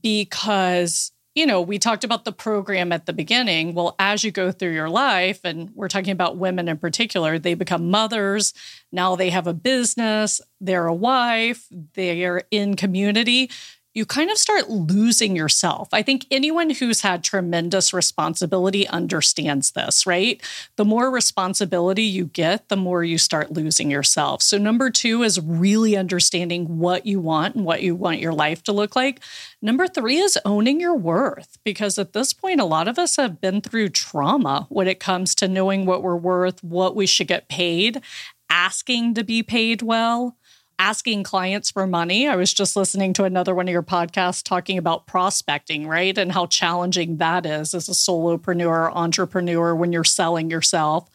because 0.03 1.13
you 1.35 1.47
know, 1.47 1.61
we 1.61 1.79
talked 1.79 2.03
about 2.03 2.25
the 2.25 2.33
program 2.33 2.91
at 2.93 3.07
the 3.07 3.13
beginning. 3.13 3.73
Well, 3.75 3.95
as 3.99 4.25
you 4.25 4.33
go 4.33 4.51
through 4.51 4.73
your 4.73 4.89
life, 4.89 5.41
and 5.45 5.71
we're 5.75 5.89
talking 5.89 6.11
about 6.11 6.37
women 6.37 6.69
in 6.69 6.77
particular, 6.77 7.39
they 7.39 7.55
become 7.55 7.91
mothers. 7.91 8.53
Now 8.91 9.15
they 9.15 9.31
have 9.31 9.47
a 9.47 9.55
business, 9.55 10.41
they're 10.61 10.87
a 10.87 10.95
wife, 10.95 11.67
they 11.95 12.25
are 12.25 12.43
in 12.51 12.75
community 12.75 13.51
you 13.93 14.07
kind 14.07 14.31
of 14.31 14.39
start 14.39 14.71
losing 14.71 15.35
yourself. 15.35 15.89
I 15.93 16.03
think 16.03 16.25
anyone 16.31 16.71
who's 16.71 17.01
had 17.01 17.25
tremendous 17.25 17.93
responsibility 17.93 18.87
understands 18.87 19.73
this, 19.73 20.07
right? 20.07 20.41
The 20.77 20.85
more 20.85 21.11
responsibility 21.11 22.05
you 22.05 22.27
get, 22.27 22.69
the 22.69 22.77
more 22.77 23.03
you 23.03 23.19
start 23.19 23.53
losing 23.53 23.91
yourself. 23.91 24.43
So, 24.43 24.59
number 24.59 24.91
two 24.91 25.25
is 25.25 25.41
really 25.41 25.97
understanding 25.97 26.79
what 26.79 27.05
you 27.05 27.19
want 27.19 27.57
and 27.57 27.65
what 27.65 27.83
you 27.83 27.97
want 27.97 28.21
your 28.21 28.33
life 28.33 28.63
to 28.65 28.73
look 28.73 28.95
like. 28.95 29.21
Number 29.61 29.89
three 29.89 30.19
is 30.19 30.39
owning 30.45 30.81
your 30.81 30.95
worth, 30.95 31.59
because 31.65 31.99
at 31.99 32.13
this 32.13 32.33
point, 32.33 32.61
a 32.61 32.65
lot 32.65 32.87
of 32.87 32.99
us 32.99 33.17
have 33.17 33.41
been 33.41 33.61
through 33.61 33.89
trauma 33.89 34.67
when 34.69 34.87
it 34.87 35.01
comes 35.01 35.35
to 35.37 35.49
knowing 35.49 35.85
what 35.85 36.03
we're 36.03 36.17
worth, 36.17 36.63
what 36.63 36.95
we 36.95 37.07
should 37.07 37.27
get 37.27 37.49
paid, 37.49 38.01
asking 38.49 39.15
to 39.15 39.25
be 39.25 39.43
paid 39.43 39.83
well 39.83 40.37
asking 40.81 41.23
clients 41.23 41.71
for 41.71 41.87
money. 41.87 42.27
I 42.27 42.37
was 42.37 42.55
just 42.55 42.75
listening 42.75 43.13
to 43.13 43.25
another 43.25 43.55
one 43.55 43.69
of 43.69 43.73
your 43.73 43.83
podcasts 43.83 44.43
talking 44.43 44.79
about 44.79 45.07
prospecting, 45.07 45.87
right? 45.87 46.17
And 46.17 46.33
how 46.33 46.47
challenging 46.47 47.19
that 47.19 47.45
is 47.45 47.75
as 47.75 47.91
a 47.91 47.93
solopreneur, 47.93 48.91
entrepreneur 48.95 49.75
when 49.75 49.93
you're 49.93 50.05
selling 50.05 50.51
yourself. 50.51 51.07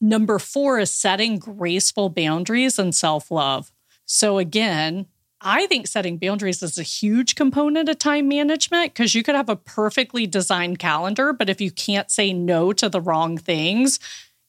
Number 0.00 0.38
four 0.38 0.78
is 0.78 0.90
setting 0.90 1.38
graceful 1.38 2.08
boundaries 2.08 2.78
and 2.78 2.94
self 2.94 3.30
love. 3.30 3.70
So, 4.06 4.38
again, 4.38 5.06
I 5.38 5.66
think 5.66 5.86
setting 5.86 6.16
boundaries 6.16 6.62
is 6.62 6.78
a 6.78 6.82
huge 6.82 7.34
component 7.34 7.90
of 7.90 7.98
time 7.98 8.26
management 8.26 8.94
because 8.94 9.14
you 9.14 9.22
could 9.22 9.34
have 9.34 9.50
a 9.50 9.56
perfectly 9.56 10.26
designed 10.26 10.78
calendar, 10.78 11.34
but 11.34 11.50
if 11.50 11.60
you 11.60 11.70
can't 11.70 12.10
say 12.10 12.32
no 12.32 12.72
to 12.72 12.88
the 12.88 13.02
wrong 13.02 13.36
things, 13.36 14.00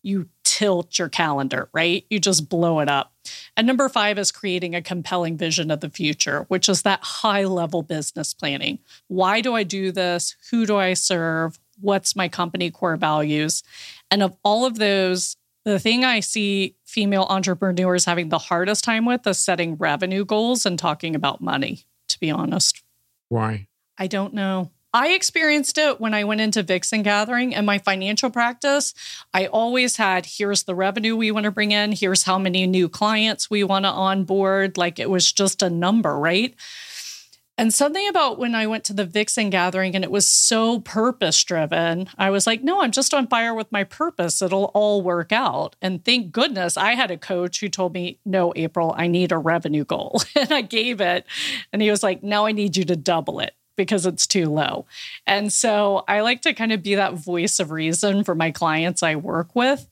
you 0.01 0.29
tilt 0.45 0.97
your 0.97 1.10
calendar, 1.10 1.67
right? 1.73 2.05
You 2.10 2.19
just 2.19 2.47
blow 2.47 2.79
it 2.79 2.88
up. 2.88 3.12
And 3.58 3.67
number 3.67 3.89
five 3.89 4.17
is 4.17 4.31
creating 4.31 4.75
a 4.75 4.81
compelling 4.81 5.36
vision 5.36 5.71
of 5.71 5.81
the 5.81 5.89
future, 5.89 6.45
which 6.47 6.69
is 6.69 6.84
that 6.84 7.03
high 7.03 7.43
level 7.43 7.81
business 7.81 8.34
planning. 8.34 8.79
Why 9.08 9.41
do 9.41 9.53
I 9.53 9.63
do 9.63 9.91
this? 9.91 10.36
Who 10.51 10.65
do 10.65 10.77
I 10.77 10.93
serve? 10.93 11.60
What's 11.81 12.15
my 12.15 12.29
company 12.29 12.71
core 12.71 12.95
values? 12.95 13.63
And 14.10 14.23
of 14.23 14.38
all 14.43 14.65
of 14.65 14.77
those, 14.77 15.36
the 15.65 15.79
thing 15.79 16.05
I 16.05 16.19
see 16.19 16.75
female 16.86 17.25
entrepreneurs 17.29 18.05
having 18.05 18.29
the 18.29 18.38
hardest 18.38 18.84
time 18.84 19.05
with 19.05 19.25
is 19.27 19.39
setting 19.39 19.75
revenue 19.75 20.23
goals 20.23 20.65
and 20.65 20.77
talking 20.77 21.15
about 21.15 21.41
money, 21.41 21.86
to 22.10 22.19
be 22.19 22.29
honest. 22.29 22.84
Why? 23.29 23.67
I 23.97 24.08
don't 24.08 24.34
know. 24.34 24.71
I 24.95 25.10
experienced 25.10 25.77
it 25.77 25.99
when 25.99 26.13
I 26.13 26.23
went 26.23 26.39
into 26.39 26.63
Vixen 26.63 27.03
Gathering 27.03 27.53
and 27.53 27.65
my 27.65 27.79
financial 27.79 28.29
practice. 28.29 28.93
I 29.34 29.47
always 29.47 29.97
had 29.97 30.25
here's 30.25 30.63
the 30.63 30.73
revenue 30.73 31.17
we 31.17 31.31
want 31.31 31.43
to 31.43 31.51
bring 31.51 31.73
in, 31.73 31.91
here's 31.91 32.23
how 32.23 32.39
many 32.39 32.65
new 32.65 32.88
clients 32.88 33.49
we 33.49 33.65
want 33.65 33.84
to 33.84 33.89
onboard. 33.89 34.77
Like 34.77 34.97
it 34.97 35.10
was 35.10 35.34
just 35.34 35.62
a 35.62 35.69
number, 35.69 36.17
right? 36.17 36.55
And 37.58 37.73
something 37.73 38.08
about 38.08 38.39
when 38.39 38.55
I 38.55 38.67
went 38.67 38.86
to 38.86 38.93
the 38.93 39.03
Vixen 39.03 39.49
gathering 39.49 39.95
and 39.95 40.05
it 40.05 40.12
was 40.12 40.25
so 40.25 40.79
purpose 40.79 41.43
driven, 41.43 42.08
I 42.17 42.29
was 42.29 42.47
like, 42.47 42.63
no, 42.63 42.79
I'm 42.79 42.91
just 42.91 43.13
on 43.13 43.27
fire 43.27 43.53
with 43.53 43.73
my 43.73 43.84
purpose. 43.84 44.41
It'll 44.41 44.71
all 44.73 45.01
work 45.01 45.34
out. 45.34 45.75
And 45.81 46.05
thank 46.05 46.31
goodness 46.31 46.77
I 46.77 46.93
had 46.93 47.12
a 47.12 47.17
coach 47.17 47.60
who 47.60 47.67
told 47.67 47.93
me, 47.93 48.19
no, 48.23 48.53
April, 48.55 48.95
I 48.97 49.08
need 49.08 49.34
a 49.34 49.38
revenue 49.38 49.84
goal. 49.84 50.21
and 50.38 50.53
I 50.53 50.62
gave 50.62 51.01
it. 51.01 51.25
And 51.73 51.81
he 51.81 51.91
was 51.91 52.01
like, 52.01 52.23
now 52.23 52.45
I 52.45 52.53
need 52.53 52.77
you 52.77 52.86
to 52.86 52.95
double 52.95 53.41
it 53.41 53.55
because 53.75 54.05
it's 54.05 54.27
too 54.27 54.45
low. 54.45 54.85
And 55.25 55.51
so 55.51 56.03
I 56.07 56.21
like 56.21 56.41
to 56.43 56.53
kind 56.53 56.71
of 56.71 56.83
be 56.83 56.95
that 56.95 57.13
voice 57.13 57.59
of 57.59 57.71
reason 57.71 58.23
for 58.23 58.35
my 58.35 58.51
clients 58.51 59.03
I 59.03 59.15
work 59.15 59.55
with. 59.55 59.88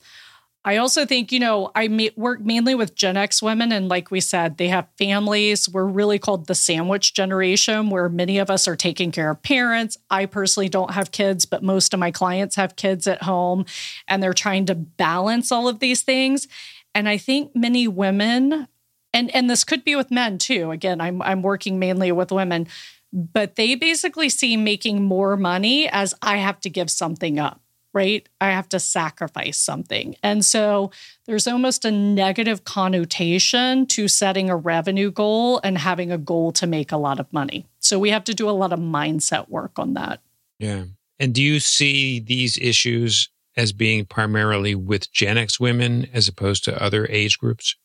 I 0.66 0.78
also 0.78 1.06
think, 1.06 1.34
you 1.34 1.42
know, 1.42 1.72
I 1.76 2.12
work 2.16 2.40
mainly 2.40 2.74
with 2.74 2.96
Gen 2.96 3.18
X 3.18 3.42
women. 3.42 3.74
And 3.74 3.90
like 3.90 4.12
we 4.12 4.22
said, 4.22 4.58
they 4.58 4.70
have 4.70 4.88
families. 4.98 5.68
We're 5.68 5.84
really 5.84 6.20
called 6.20 6.48
the 6.48 6.56
sandwich 6.56 7.14
generation, 7.14 7.90
where 7.90 8.08
many 8.08 8.38
of 8.38 8.50
us 8.50 8.66
are 8.66 8.78
taking 8.78 9.12
care 9.12 9.30
of 9.30 9.44
parents. 9.44 9.98
I 10.10 10.26
personally 10.26 10.70
don't 10.70 10.94
have 10.94 11.12
kids, 11.12 11.46
but 11.46 11.64
most 11.64 11.94
of 11.94 12.00
my 12.00 12.12
clients 12.12 12.56
have 12.56 12.78
kids 12.78 13.08
at 13.08 13.24
home 13.24 13.66
and 14.08 14.24
they're 14.24 14.34
trying 14.34 14.66
to 14.68 14.76
balance 14.76 15.52
all 15.52 15.68
of 15.68 15.80
these 15.80 16.02
things. 16.02 16.48
And 16.96 17.10
I 17.10 17.18
think 17.18 17.54
many 17.54 17.88
women, 17.88 18.70
and, 19.14 19.36
and 19.36 19.50
this 19.50 19.66
could 19.66 19.84
be 19.84 19.98
with 19.98 20.12
men 20.12 20.38
too. 20.38 20.72
Again, 20.72 21.02
I'm, 21.02 21.22
I'm 21.24 21.42
working 21.42 21.78
mainly 21.78 22.14
with 22.14 22.32
women, 22.32 22.68
but 23.14 23.56
they 23.56 23.76
basically 23.76 24.28
see 24.28 24.58
making 24.58 25.04
more 25.04 25.38
money 25.38 25.88
as 25.88 26.14
I 26.22 26.38
have 26.38 26.60
to 26.62 26.70
give 26.70 26.90
something 26.90 27.40
up 27.40 27.62
right? 27.94 28.28
I 28.42 28.50
have 28.50 28.68
to 28.70 28.80
sacrifice 28.80 29.58
something. 29.58 30.16
And 30.24 30.44
so 30.44 30.92
there's 31.26 31.48
almost 31.48 31.86
a 31.86 31.92
negative 31.92 32.66
connotation 32.66 33.86
to 33.88 34.08
setting 34.08 34.50
a 34.50 34.58
revenue 34.58 35.12
goal 35.12 35.62
and 35.64 35.78
having 35.78 36.12
a 36.12 36.18
goal 36.18 36.52
to 36.54 36.68
make 36.68 36.92
a 36.92 36.98
lot 36.98 37.20
of 37.20 37.32
money. 37.32 37.68
So 37.80 38.00
we 38.00 38.10
have 38.10 38.24
to 38.26 38.34
do 38.34 38.50
a 38.50 38.52
lot 38.52 38.74
of 38.74 38.80
mindset 38.80 39.48
work 39.50 39.78
on 39.78 39.94
that. 39.94 40.22
Yeah. 40.60 40.86
And 41.20 41.34
do 41.34 41.44
you 41.44 41.60
see 41.60 42.20
these 42.20 42.58
issues 42.58 43.30
as 43.56 43.72
being 43.72 44.06
primarily 44.06 44.74
with 44.74 45.12
Gen 45.12 45.38
X 45.38 45.60
women 45.60 46.08
as 46.12 46.28
opposed 46.28 46.64
to 46.64 46.84
other 46.84 47.08
age 47.10 47.38
groups? 47.38 47.76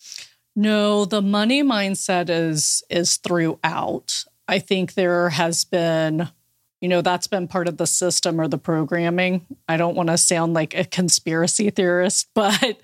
No, 0.57 1.05
the 1.05 1.23
money 1.23 1.63
mindset 1.63 2.31
is 2.31 2.83
is 2.89 3.19
throughout. 3.19 4.25
I 4.49 4.59
think 4.59 4.95
there 4.95 5.29
has 5.29 5.65
been 5.65 6.31
you 6.81 6.89
know 6.89 7.03
that's 7.03 7.27
been 7.27 7.49
part 7.49 7.67
of 7.67 7.77
the 7.77 7.87
system 7.87 8.41
or 8.41 8.47
the 8.47 8.59
programming. 8.59 9.47
I 9.69 9.77
don't 9.77 9.97
want 9.97 10.11
to 10.11 10.17
sound 10.17 10.55
like 10.55 10.75
a 10.75 10.85
conspiracy 10.85 11.71
theorist 11.71 12.29
but 12.35 12.81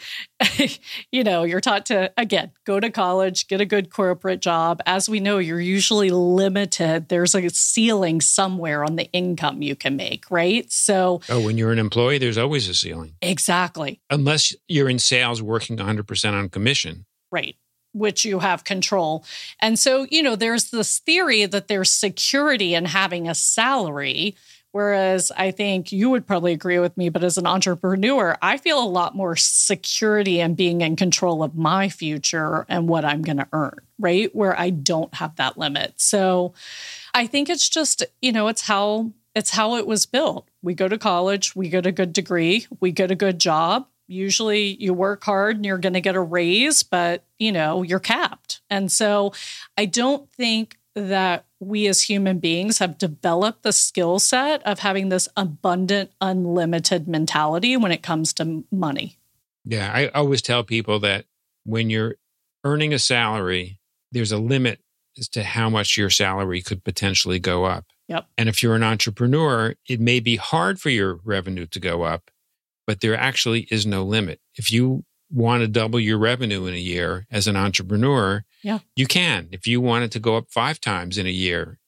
you 1.12 1.24
know 1.24 1.44
you're 1.44 1.60
taught 1.60 1.86
to 1.86 2.12
again 2.16 2.50
go 2.64 2.80
to 2.80 2.90
college 2.90 3.46
get 3.48 3.60
a 3.60 3.64
good 3.64 3.90
corporate 3.90 4.40
job. 4.40 4.80
As 4.84 5.08
we 5.08 5.20
know 5.20 5.38
you're 5.38 5.60
usually 5.60 6.10
limited. 6.10 7.08
There's 7.08 7.34
a 7.34 7.48
ceiling 7.50 8.20
somewhere 8.20 8.84
on 8.84 8.96
the 8.96 9.10
income 9.12 9.62
you 9.62 9.76
can 9.76 9.96
make 9.96 10.30
right? 10.30 10.70
So 10.70 11.20
oh 11.28 11.40
when 11.40 11.56
you're 11.56 11.72
an 11.72 11.78
employee 11.78 12.18
there's 12.18 12.38
always 12.38 12.68
a 12.68 12.74
ceiling. 12.74 13.14
Exactly. 13.22 14.00
Unless 14.10 14.54
you're 14.68 14.90
in 14.90 14.98
sales 14.98 15.40
working 15.40 15.76
100% 15.76 16.32
on 16.32 16.48
commission. 16.48 17.06
Right 17.30 17.56
which 17.94 18.24
you 18.24 18.40
have 18.40 18.64
control. 18.64 19.24
And 19.60 19.78
so, 19.78 20.06
you 20.10 20.22
know, 20.22 20.36
there's 20.36 20.70
this 20.70 20.98
theory 20.98 21.46
that 21.46 21.68
there's 21.68 21.90
security 21.90 22.74
in 22.74 22.84
having 22.84 23.28
a 23.28 23.34
salary. 23.34 24.36
Whereas 24.72 25.30
I 25.36 25.52
think 25.52 25.92
you 25.92 26.10
would 26.10 26.26
probably 26.26 26.52
agree 26.52 26.80
with 26.80 26.96
me, 26.96 27.08
but 27.08 27.22
as 27.22 27.38
an 27.38 27.46
entrepreneur, 27.46 28.36
I 28.42 28.56
feel 28.56 28.82
a 28.82 28.84
lot 28.84 29.14
more 29.14 29.36
security 29.36 30.40
in 30.40 30.56
being 30.56 30.80
in 30.80 30.96
control 30.96 31.44
of 31.44 31.54
my 31.54 31.88
future 31.88 32.66
and 32.68 32.88
what 32.88 33.04
I'm 33.04 33.22
going 33.22 33.36
to 33.36 33.46
earn, 33.52 33.78
right? 34.00 34.34
Where 34.34 34.58
I 34.58 34.70
don't 34.70 35.14
have 35.14 35.36
that 35.36 35.56
limit. 35.56 35.94
So 35.98 36.54
I 37.14 37.28
think 37.28 37.48
it's 37.48 37.68
just, 37.68 38.04
you 38.20 38.32
know, 38.32 38.48
it's 38.48 38.62
how 38.62 39.12
it's 39.36 39.50
how 39.50 39.76
it 39.76 39.86
was 39.86 40.06
built. 40.06 40.48
We 40.60 40.74
go 40.74 40.88
to 40.88 40.98
college, 40.98 41.54
we 41.54 41.68
get 41.68 41.86
a 41.86 41.92
good 41.92 42.12
degree, 42.12 42.66
we 42.80 42.90
get 42.90 43.12
a 43.12 43.16
good 43.16 43.38
job, 43.38 43.86
usually 44.06 44.76
you 44.82 44.94
work 44.94 45.24
hard 45.24 45.56
and 45.56 45.64
you're 45.64 45.78
going 45.78 45.94
to 45.94 46.00
get 46.00 46.14
a 46.14 46.20
raise, 46.20 46.82
but 46.82 47.24
you 47.38 47.52
know, 47.52 47.82
you're 47.82 48.00
capped. 48.00 48.60
And 48.70 48.90
so 48.90 49.32
I 49.76 49.86
don't 49.86 50.30
think 50.30 50.78
that 50.94 51.46
we 51.58 51.86
as 51.86 52.02
human 52.02 52.38
beings 52.38 52.78
have 52.78 52.98
developed 52.98 53.62
the 53.62 53.72
skill 53.72 54.18
set 54.18 54.62
of 54.64 54.80
having 54.80 55.08
this 55.08 55.28
abundant, 55.36 56.10
unlimited 56.20 57.08
mentality 57.08 57.76
when 57.76 57.90
it 57.90 58.02
comes 58.02 58.32
to 58.34 58.64
money. 58.70 59.16
Yeah, 59.64 59.90
I 59.92 60.08
always 60.08 60.42
tell 60.42 60.62
people 60.62 61.00
that 61.00 61.24
when 61.64 61.90
you're 61.90 62.16
earning 62.64 62.92
a 62.92 62.98
salary, 62.98 63.80
there's 64.12 64.32
a 64.32 64.38
limit 64.38 64.80
as 65.18 65.28
to 65.30 65.42
how 65.42 65.70
much 65.70 65.96
your 65.96 66.10
salary 66.10 66.60
could 66.60 66.84
potentially 66.84 67.38
go 67.38 67.64
up. 67.64 67.86
Yep. 68.08 68.26
And 68.36 68.48
if 68.48 68.62
you're 68.62 68.74
an 68.74 68.82
entrepreneur, 68.82 69.74
it 69.88 70.00
may 70.00 70.20
be 70.20 70.36
hard 70.36 70.80
for 70.80 70.90
your 70.90 71.20
revenue 71.24 71.66
to 71.66 71.80
go 71.80 72.02
up 72.02 72.30
but 72.86 73.00
there 73.00 73.16
actually 73.16 73.66
is 73.70 73.86
no 73.86 74.04
limit. 74.04 74.40
If 74.56 74.72
you 74.72 75.04
want 75.30 75.62
to 75.62 75.68
double 75.68 75.98
your 75.98 76.18
revenue 76.18 76.66
in 76.66 76.74
a 76.74 76.78
year 76.78 77.26
as 77.30 77.46
an 77.46 77.56
entrepreneur, 77.56 78.44
yeah. 78.62 78.80
you 78.94 79.06
can. 79.06 79.48
If 79.52 79.66
you 79.66 79.80
want 79.80 80.04
it 80.04 80.12
to 80.12 80.20
go 80.20 80.36
up 80.36 80.46
five 80.50 80.80
times 80.80 81.18
in 81.18 81.26
a 81.26 81.30
year, 81.30 81.78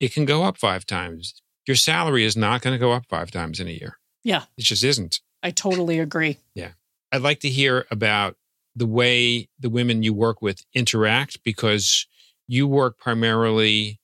it 0.00 0.12
can 0.12 0.24
go 0.24 0.44
up 0.44 0.58
five 0.58 0.86
times. 0.86 1.34
Your 1.66 1.76
salary 1.76 2.24
is 2.24 2.36
not 2.36 2.62
going 2.62 2.74
to 2.74 2.78
go 2.78 2.92
up 2.92 3.04
five 3.08 3.30
times 3.30 3.60
in 3.60 3.68
a 3.68 3.72
year. 3.72 3.98
Yeah. 4.22 4.44
It 4.56 4.64
just 4.64 4.84
isn't. 4.84 5.20
I 5.42 5.50
totally 5.50 5.98
agree. 5.98 6.38
Yeah. 6.54 6.72
I'd 7.12 7.22
like 7.22 7.40
to 7.40 7.48
hear 7.48 7.86
about 7.90 8.36
the 8.74 8.86
way 8.86 9.48
the 9.58 9.70
women 9.70 10.02
you 10.02 10.12
work 10.12 10.42
with 10.42 10.64
interact 10.74 11.42
because 11.44 12.06
you 12.46 12.66
work 12.66 12.98
primarily 12.98 14.00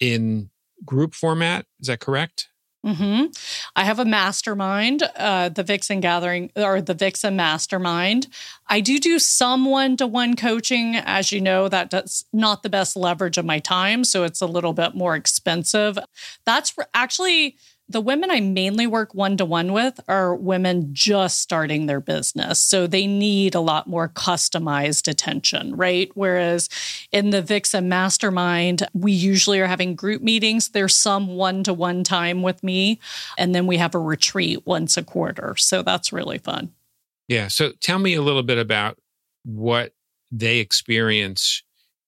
in 0.00 0.50
group 0.84 1.14
format. 1.14 1.66
Is 1.80 1.88
that 1.88 2.00
correct? 2.00 2.48
Mm-hmm. 2.84 3.26
I 3.74 3.84
have 3.84 3.98
a 3.98 4.04
mastermind, 4.04 5.02
uh, 5.16 5.48
the 5.48 5.62
Vixen 5.62 6.00
Gathering 6.00 6.50
or 6.54 6.82
the 6.82 6.92
Vixen 6.92 7.34
Mastermind. 7.34 8.26
I 8.68 8.80
do 8.80 8.98
do 8.98 9.18
some 9.18 9.64
one 9.64 9.96
to 9.96 10.06
one 10.06 10.36
coaching. 10.36 10.96
As 10.96 11.32
you 11.32 11.40
know, 11.40 11.68
that 11.68 12.22
not 12.32 12.62
the 12.62 12.68
best 12.68 12.94
leverage 12.94 13.38
of 13.38 13.46
my 13.46 13.58
time. 13.58 14.04
So 14.04 14.24
it's 14.24 14.42
a 14.42 14.46
little 14.46 14.74
bit 14.74 14.94
more 14.94 15.16
expensive. 15.16 15.98
That's 16.44 16.74
actually 16.92 17.56
the 17.88 18.00
women 18.00 18.30
I 18.30 18.40
mainly 18.40 18.86
work 18.86 19.14
one 19.14 19.36
to 19.36 19.44
one 19.44 19.72
with 19.72 20.00
are 20.08 20.34
women 20.34 20.94
just 20.94 21.40
starting 21.40 21.84
their 21.84 22.00
business. 22.00 22.58
So 22.58 22.86
they 22.86 23.06
need 23.06 23.54
a 23.54 23.60
lot 23.60 23.86
more 23.86 24.08
customized 24.08 25.06
attention, 25.06 25.76
right? 25.76 26.10
Whereas 26.14 26.70
in 27.12 27.30
the 27.30 27.42
Vixen 27.42 27.88
Mastermind, 27.88 28.86
we 28.94 29.12
usually 29.12 29.60
are 29.60 29.66
having 29.66 29.94
group 29.94 30.22
meetings. 30.22 30.70
There's 30.70 30.96
some 30.96 31.36
one 31.36 31.62
to 31.64 31.74
one 31.74 32.04
time 32.04 32.42
with 32.42 32.62
me. 32.62 33.00
And 33.36 33.54
then 33.54 33.66
we 33.66 33.76
have 33.76 33.94
a 33.94 33.98
retreat 33.98 34.66
once 34.66 34.96
a 34.96 35.02
quarter. 35.02 35.54
So 35.56 35.82
that's 35.82 36.12
really 36.12 36.38
fun. 36.38 36.72
Yeah. 37.28 37.48
So 37.48 37.72
tell 37.80 37.98
me 37.98 38.14
a 38.14 38.22
little 38.22 38.42
bit 38.42 38.58
about 38.58 38.98
what 39.44 39.92
they 40.32 40.58
experience 40.58 41.62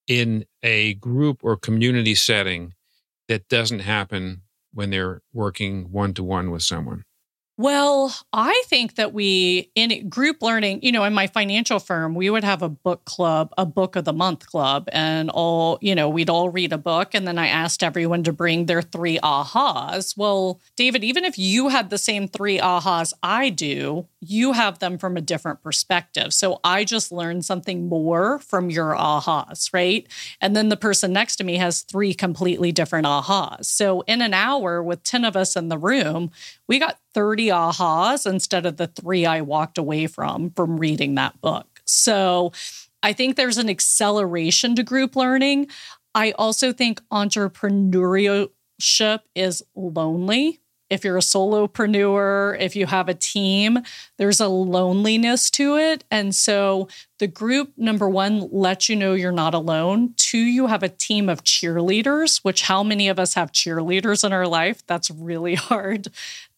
in 0.08 0.46
a 0.62 0.94
group 0.94 1.40
or 1.42 1.56
community 1.56 2.14
setting 2.14 2.72
that 3.28 3.48
doesn't 3.48 3.80
happen 3.80 4.42
when 4.76 4.90
they're 4.90 5.22
working 5.34 5.92
one 5.92 6.14
to 6.14 6.24
one 6.24 6.52
with 6.52 6.62
someone? 6.62 7.05
Well, 7.58 8.14
I 8.34 8.62
think 8.66 8.96
that 8.96 9.14
we, 9.14 9.70
in 9.74 10.10
group 10.10 10.42
learning, 10.42 10.80
you 10.82 10.92
know, 10.92 11.04
in 11.04 11.14
my 11.14 11.26
financial 11.26 11.78
firm, 11.78 12.14
we 12.14 12.28
would 12.28 12.44
have 12.44 12.60
a 12.60 12.68
book 12.68 13.06
club, 13.06 13.50
a 13.56 13.64
book 13.64 13.96
of 13.96 14.04
the 14.04 14.12
month 14.12 14.46
club, 14.46 14.90
and 14.92 15.30
all, 15.30 15.78
you 15.80 15.94
know, 15.94 16.06
we'd 16.06 16.28
all 16.28 16.50
read 16.50 16.74
a 16.74 16.78
book. 16.78 17.14
And 17.14 17.26
then 17.26 17.38
I 17.38 17.46
asked 17.46 17.82
everyone 17.82 18.24
to 18.24 18.32
bring 18.34 18.66
their 18.66 18.82
three 18.82 19.18
ahas. 19.20 20.18
Well, 20.18 20.60
David, 20.76 21.02
even 21.02 21.24
if 21.24 21.38
you 21.38 21.68
had 21.68 21.88
the 21.88 21.96
same 21.96 22.28
three 22.28 22.58
ahas 22.58 23.14
I 23.22 23.48
do, 23.48 24.06
you 24.20 24.52
have 24.52 24.78
them 24.80 24.98
from 24.98 25.16
a 25.16 25.22
different 25.22 25.62
perspective. 25.62 26.34
So 26.34 26.60
I 26.62 26.84
just 26.84 27.10
learned 27.10 27.46
something 27.46 27.88
more 27.88 28.38
from 28.40 28.68
your 28.68 28.94
ahas, 28.94 29.72
right? 29.72 30.06
And 30.42 30.54
then 30.54 30.68
the 30.68 30.76
person 30.76 31.10
next 31.14 31.36
to 31.36 31.44
me 31.44 31.56
has 31.56 31.80
three 31.82 32.12
completely 32.12 32.70
different 32.70 33.06
ahas. 33.06 33.64
So 33.64 34.02
in 34.02 34.20
an 34.20 34.34
hour 34.34 34.82
with 34.82 35.02
10 35.04 35.24
of 35.24 35.36
us 35.36 35.56
in 35.56 35.70
the 35.70 35.78
room, 35.78 36.30
we 36.68 36.78
got 36.78 36.98
30 37.14 37.48
ahas 37.48 38.30
instead 38.30 38.66
of 38.66 38.76
the 38.76 38.86
three 38.86 39.26
I 39.26 39.40
walked 39.40 39.78
away 39.78 40.06
from 40.06 40.50
from 40.50 40.78
reading 40.78 41.14
that 41.14 41.40
book. 41.40 41.80
So 41.84 42.52
I 43.02 43.12
think 43.12 43.36
there's 43.36 43.58
an 43.58 43.70
acceleration 43.70 44.74
to 44.76 44.82
group 44.82 45.16
learning. 45.16 45.68
I 46.14 46.32
also 46.32 46.72
think 46.72 47.02
entrepreneurship 47.12 49.20
is 49.34 49.62
lonely 49.74 50.60
if 50.88 51.04
you're 51.04 51.16
a 51.16 51.20
solopreneur, 51.20 52.56
if 52.60 52.76
you 52.76 52.86
have 52.86 53.08
a 53.08 53.14
team, 53.14 53.78
there's 54.18 54.40
a 54.40 54.48
loneliness 54.48 55.50
to 55.52 55.76
it. 55.76 56.04
And 56.10 56.34
so 56.34 56.88
the 57.18 57.26
group, 57.26 57.72
number 57.76 58.08
one, 58.08 58.48
lets 58.52 58.88
you 58.88 58.96
know 58.96 59.14
you're 59.14 59.32
not 59.32 59.54
alone. 59.54 60.14
Two, 60.16 60.38
you 60.38 60.66
have 60.68 60.82
a 60.82 60.88
team 60.88 61.28
of 61.28 61.42
cheerleaders, 61.42 62.38
which 62.44 62.62
how 62.62 62.82
many 62.82 63.08
of 63.08 63.18
us 63.18 63.34
have 63.34 63.52
cheerleaders 63.52 64.24
in 64.24 64.32
our 64.32 64.46
life? 64.46 64.86
That's 64.86 65.10
really 65.10 65.54
hard 65.56 66.08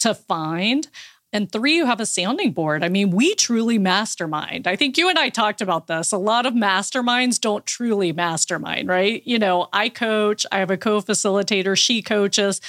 to 0.00 0.14
find. 0.14 0.88
And 1.30 1.52
three, 1.52 1.76
you 1.76 1.84
have 1.84 2.00
a 2.00 2.06
sounding 2.06 2.52
board. 2.52 2.82
I 2.82 2.88
mean, 2.88 3.10
we 3.10 3.34
truly 3.34 3.78
mastermind. 3.78 4.66
I 4.66 4.76
think 4.76 4.96
you 4.96 5.10
and 5.10 5.18
I 5.18 5.28
talked 5.28 5.60
about 5.60 5.86
this. 5.86 6.10
A 6.10 6.16
lot 6.16 6.46
of 6.46 6.54
masterminds 6.54 7.38
don't 7.38 7.66
truly 7.66 8.12
mastermind, 8.12 8.88
right? 8.88 9.22
You 9.26 9.38
know, 9.38 9.68
I 9.72 9.90
coach, 9.90 10.46
I 10.50 10.60
have 10.60 10.70
a 10.70 10.78
co 10.78 11.02
facilitator, 11.02 11.76
she 11.76 12.00
coaches 12.00 12.62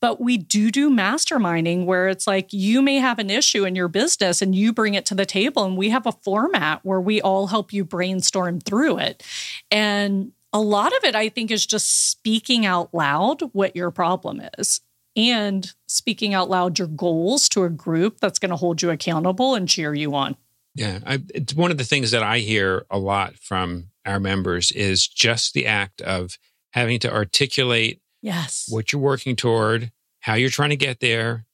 but 0.00 0.20
we 0.20 0.36
do 0.36 0.70
do 0.70 0.90
masterminding 0.90 1.84
where 1.84 2.08
it's 2.08 2.26
like 2.26 2.52
you 2.52 2.82
may 2.82 2.96
have 2.96 3.18
an 3.18 3.30
issue 3.30 3.64
in 3.64 3.74
your 3.74 3.88
business 3.88 4.42
and 4.42 4.54
you 4.54 4.72
bring 4.72 4.94
it 4.94 5.06
to 5.06 5.14
the 5.14 5.26
table, 5.26 5.64
and 5.64 5.76
we 5.76 5.90
have 5.90 6.06
a 6.06 6.12
format 6.12 6.80
where 6.84 7.00
we 7.00 7.20
all 7.20 7.46
help 7.46 7.72
you 7.72 7.84
brainstorm 7.84 8.60
through 8.60 8.98
it. 8.98 9.22
And 9.70 10.32
a 10.52 10.60
lot 10.60 10.96
of 10.96 11.04
it, 11.04 11.14
I 11.14 11.28
think, 11.28 11.50
is 11.50 11.66
just 11.66 12.10
speaking 12.10 12.64
out 12.64 12.94
loud 12.94 13.42
what 13.52 13.76
your 13.76 13.90
problem 13.90 14.42
is 14.58 14.80
and 15.16 15.72
speaking 15.86 16.34
out 16.34 16.50
loud 16.50 16.78
your 16.78 16.88
goals 16.88 17.48
to 17.48 17.64
a 17.64 17.70
group 17.70 18.20
that's 18.20 18.38
going 18.38 18.50
to 18.50 18.56
hold 18.56 18.82
you 18.82 18.90
accountable 18.90 19.54
and 19.54 19.68
cheer 19.68 19.94
you 19.94 20.14
on. 20.14 20.36
Yeah, 20.74 20.98
I, 21.06 21.22
it's 21.34 21.54
one 21.54 21.70
of 21.70 21.78
the 21.78 21.84
things 21.84 22.10
that 22.10 22.22
I 22.22 22.38
hear 22.38 22.84
a 22.90 22.98
lot 22.98 23.36
from 23.36 23.88
our 24.04 24.20
members 24.20 24.70
is 24.70 25.08
just 25.08 25.54
the 25.54 25.66
act 25.66 26.02
of 26.02 26.38
having 26.74 26.98
to 27.00 27.12
articulate 27.12 28.02
yes 28.26 28.66
what 28.68 28.92
you're 28.92 29.00
working 29.00 29.36
toward, 29.36 29.92
how 30.20 30.34
you're 30.34 30.50
trying 30.50 30.70
to 30.70 30.76
get 30.76 31.00
there, 31.00 31.46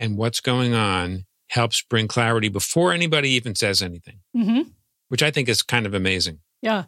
and 0.00 0.16
what's 0.16 0.40
going 0.40 0.74
on 0.74 1.24
helps 1.48 1.82
bring 1.82 2.08
clarity 2.08 2.48
before 2.48 2.92
anybody 2.92 3.30
even 3.30 3.54
says 3.54 3.80
anything, 3.80 4.20
mm-hmm. 4.36 4.68
which 5.08 5.22
I 5.22 5.30
think 5.30 5.48
is 5.48 5.62
kind 5.62 5.86
of 5.86 5.94
amazing. 5.94 6.40
Yeah. 6.60 6.84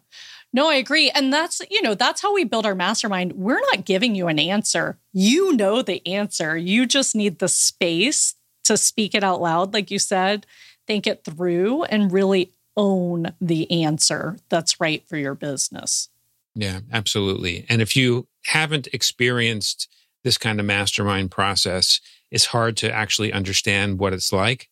No, 0.53 0.69
I 0.69 0.75
agree. 0.75 1.11
And 1.11 1.33
that's, 1.33 1.63
you 1.71 1.81
know, 1.81 1.95
that's 1.95 2.21
how 2.21 2.35
we 2.35 2.45
build 2.45 2.67
our 2.67 2.75
mastermind. 2.75 3.35
We're 3.35 3.61
not 3.73 3.85
giving 3.85 4.15
you 4.17 4.27
an 4.27 4.39
answer. 4.39 4.99
You 5.13 5.53
know 5.53 5.81
the 5.81 6.05
answer. 6.07 6.57
You 6.57 6.87
just 6.87 7.15
need 7.15 7.39
the 7.39 7.49
space 7.49 8.35
to 8.65 8.77
speak 8.77 9.15
it 9.15 9.25
out 9.25 9.41
loud, 9.41 9.73
like 9.73 9.91
you 9.91 9.99
said, 9.99 10.47
think 10.87 11.07
it 11.07 11.25
through, 11.25 11.85
and 11.85 12.13
really 12.13 12.53
own 12.77 13.33
the 13.41 13.71
answer 13.85 14.39
that's 14.49 14.81
right 14.81 15.09
for 15.09 15.17
your 15.17 15.35
business. 15.35 16.09
Yeah, 16.55 16.81
absolutely. 16.93 17.65
And 17.69 17.81
if 17.81 17.95
you 17.95 18.27
haven't 18.47 18.89
experienced 18.93 19.89
this 20.25 20.39
kind 20.39 20.61
of 20.61 20.67
mastermind 20.67 21.31
process, 21.31 22.01
it's 22.31 22.47
hard 22.47 22.77
to 22.79 22.93
actually 22.93 23.33
understand 23.33 23.99
what 23.99 24.13
it's 24.13 24.33
like. 24.33 24.69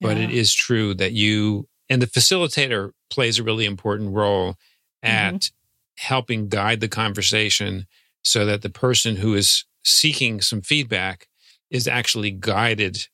But 0.00 0.16
yeah. 0.16 0.24
it 0.24 0.30
is 0.30 0.54
true 0.54 0.94
that 0.94 1.12
you 1.12 1.68
and 1.88 2.00
the 2.00 2.06
facilitator 2.06 2.90
plays 3.10 3.38
a 3.38 3.42
really 3.42 3.64
important 3.64 4.14
role 4.14 4.56
at 5.02 5.34
mm-hmm. 5.34 6.06
helping 6.06 6.48
guide 6.48 6.80
the 6.80 6.88
conversation 6.88 7.86
so 8.22 8.44
that 8.46 8.62
the 8.62 8.70
person 8.70 9.16
who 9.16 9.34
is 9.34 9.64
seeking 9.84 10.40
some 10.40 10.60
feedback 10.60 11.28
is 11.70 11.88
actually 11.88 12.30
guided 12.30 13.06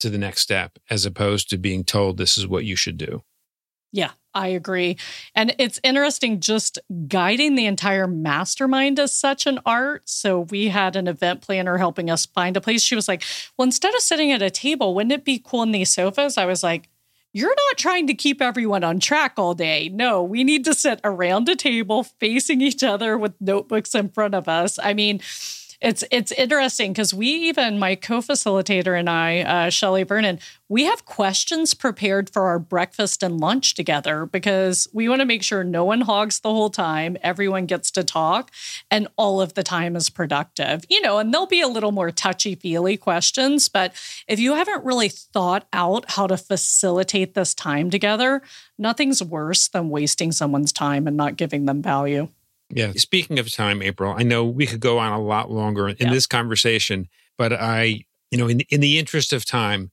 to 0.00 0.10
the 0.10 0.18
next 0.18 0.42
step 0.42 0.78
as 0.90 1.04
opposed 1.04 1.50
to 1.50 1.58
being 1.58 1.84
told 1.84 2.16
this 2.16 2.38
is 2.38 2.46
what 2.46 2.64
you 2.64 2.76
should 2.76 2.96
do. 2.96 3.22
Yeah, 3.92 4.12
I 4.38 4.48
agree. 4.48 4.96
And 5.34 5.52
it's 5.58 5.80
interesting 5.82 6.38
just 6.38 6.78
guiding 7.08 7.56
the 7.56 7.66
entire 7.66 8.06
mastermind 8.06 9.00
is 9.00 9.12
such 9.12 9.46
an 9.46 9.58
art. 9.66 10.08
So 10.08 10.40
we 10.42 10.68
had 10.68 10.94
an 10.94 11.08
event 11.08 11.40
planner 11.40 11.76
helping 11.76 12.08
us 12.08 12.24
find 12.24 12.56
a 12.56 12.60
place. 12.60 12.80
She 12.80 12.94
was 12.94 13.08
like, 13.08 13.24
Well, 13.56 13.64
instead 13.64 13.94
of 13.94 14.00
sitting 14.00 14.30
at 14.30 14.40
a 14.40 14.48
table, 14.48 14.94
wouldn't 14.94 15.12
it 15.12 15.24
be 15.24 15.42
cool 15.44 15.64
in 15.64 15.72
these 15.72 15.92
sofas? 15.92 16.38
I 16.38 16.46
was 16.46 16.62
like, 16.62 16.88
you're 17.32 17.54
not 17.54 17.76
trying 17.76 18.06
to 18.06 18.14
keep 18.14 18.40
everyone 18.40 18.84
on 18.84 19.00
track 19.00 19.34
all 19.36 19.54
day. 19.54 19.90
No, 19.90 20.22
we 20.22 20.44
need 20.44 20.64
to 20.64 20.72
sit 20.72 21.00
around 21.04 21.48
a 21.48 21.56
table 21.56 22.04
facing 22.04 22.60
each 22.60 22.82
other 22.82 23.18
with 23.18 23.34
notebooks 23.40 23.94
in 23.94 24.08
front 24.08 24.34
of 24.34 24.48
us. 24.48 24.78
I 24.78 24.94
mean, 24.94 25.20
it's 25.80 26.02
it's 26.10 26.32
interesting 26.32 26.92
because 26.92 27.14
we 27.14 27.28
even 27.28 27.78
my 27.78 27.94
co-facilitator 27.94 28.98
and 28.98 29.08
I, 29.08 29.40
uh, 29.40 29.70
Shelly 29.70 30.02
Vernon, 30.02 30.40
we 30.68 30.84
have 30.84 31.04
questions 31.04 31.72
prepared 31.72 32.28
for 32.28 32.46
our 32.46 32.58
breakfast 32.58 33.22
and 33.22 33.40
lunch 33.40 33.74
together 33.74 34.26
because 34.26 34.88
we 34.92 35.08
want 35.08 35.20
to 35.20 35.26
make 35.26 35.44
sure 35.44 35.62
no 35.62 35.84
one 35.84 36.00
hogs 36.00 36.40
the 36.40 36.50
whole 36.50 36.70
time, 36.70 37.16
everyone 37.22 37.66
gets 37.66 37.92
to 37.92 38.02
talk, 38.02 38.50
and 38.90 39.06
all 39.16 39.40
of 39.40 39.54
the 39.54 39.62
time 39.62 39.94
is 39.94 40.10
productive. 40.10 40.84
You 40.88 41.00
know, 41.00 41.18
and 41.18 41.32
there'll 41.32 41.46
be 41.46 41.60
a 41.60 41.68
little 41.68 41.92
more 41.92 42.10
touchy 42.10 42.56
feely 42.56 42.96
questions, 42.96 43.68
but 43.68 43.92
if 44.26 44.40
you 44.40 44.54
haven't 44.54 44.84
really 44.84 45.08
thought 45.08 45.68
out 45.72 46.10
how 46.10 46.26
to 46.26 46.36
facilitate 46.36 47.34
this 47.34 47.54
time 47.54 47.88
together, 47.88 48.42
nothing's 48.78 49.22
worse 49.22 49.68
than 49.68 49.90
wasting 49.90 50.32
someone's 50.32 50.72
time 50.72 51.06
and 51.06 51.16
not 51.16 51.36
giving 51.36 51.66
them 51.66 51.82
value. 51.82 52.28
Yeah. 52.70 52.92
Speaking 52.96 53.38
of 53.38 53.50
time, 53.52 53.82
April, 53.82 54.14
I 54.16 54.22
know 54.22 54.44
we 54.44 54.66
could 54.66 54.80
go 54.80 54.98
on 54.98 55.12
a 55.12 55.20
lot 55.20 55.50
longer 55.50 55.88
in 55.88 55.96
yeah. 55.98 56.12
this 56.12 56.26
conversation, 56.26 57.08
but 57.36 57.52
I, 57.52 58.04
you 58.30 58.38
know, 58.38 58.46
in 58.46 58.60
in 58.68 58.80
the 58.80 58.98
interest 58.98 59.32
of 59.32 59.44
time, 59.44 59.90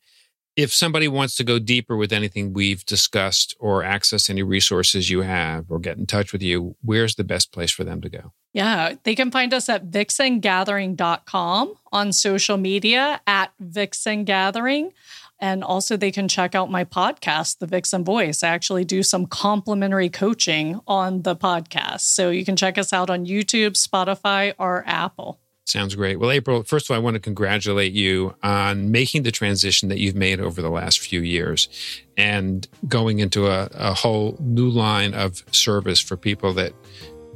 if 0.55 0.73
somebody 0.73 1.07
wants 1.07 1.35
to 1.35 1.43
go 1.43 1.59
deeper 1.59 1.97
with 1.97 2.13
anything 2.13 2.53
we've 2.53 2.85
discussed 2.85 3.55
or 3.59 3.83
access 3.83 4.29
any 4.29 4.43
resources 4.43 5.09
you 5.09 5.21
have 5.21 5.65
or 5.69 5.79
get 5.79 5.97
in 5.97 6.05
touch 6.05 6.31
with 6.31 6.41
you, 6.41 6.75
where's 6.81 7.15
the 7.15 7.23
best 7.23 7.51
place 7.51 7.71
for 7.71 7.83
them 7.83 8.01
to 8.01 8.09
go? 8.09 8.31
Yeah, 8.53 8.95
they 9.03 9.15
can 9.15 9.31
find 9.31 9.53
us 9.53 9.67
at 9.67 9.91
vixengathering.com 9.91 11.73
on 11.91 12.13
social 12.13 12.57
media 12.57 13.19
at 13.27 13.51
vixengathering. 13.61 14.91
And 15.39 15.63
also, 15.63 15.97
they 15.97 16.11
can 16.11 16.27
check 16.27 16.55
out 16.55 16.71
my 16.71 16.85
podcast, 16.85 17.59
The 17.59 17.67
Vixen 17.67 18.03
Voice. 18.05 18.41
I 18.41 18.49
actually 18.49 18.85
do 18.85 19.03
some 19.03 19.25
complimentary 19.25 20.09
coaching 20.09 20.79
on 20.87 21.23
the 21.23 21.35
podcast. 21.35 22.01
So 22.01 22.29
you 22.29 22.45
can 22.45 22.55
check 22.55 22.77
us 22.77 22.93
out 22.93 23.09
on 23.09 23.25
YouTube, 23.25 23.71
Spotify, 23.71 24.53
or 24.57 24.83
Apple. 24.87 25.39
Sounds 25.65 25.95
great. 25.95 26.19
Well, 26.19 26.29
April, 26.29 26.61
first 26.63 26.85
of 26.85 26.91
all, 26.91 27.01
I 27.01 27.03
want 27.03 27.15
to 27.15 27.19
congratulate 27.19 27.91
you 27.91 28.35
on 28.43 28.91
making 28.91 29.23
the 29.23 29.31
transition 29.31 29.89
that 29.89 29.97
you've 29.97 30.15
made 30.15 30.39
over 30.39 30.61
the 30.61 30.69
last 30.69 30.99
few 30.99 31.21
years 31.21 31.67
and 32.15 32.67
going 32.87 33.17
into 33.17 33.47
a, 33.47 33.67
a 33.73 33.93
whole 33.93 34.37
new 34.39 34.69
line 34.69 35.15
of 35.15 35.43
service 35.51 35.99
for 35.99 36.17
people 36.17 36.53
that 36.53 36.73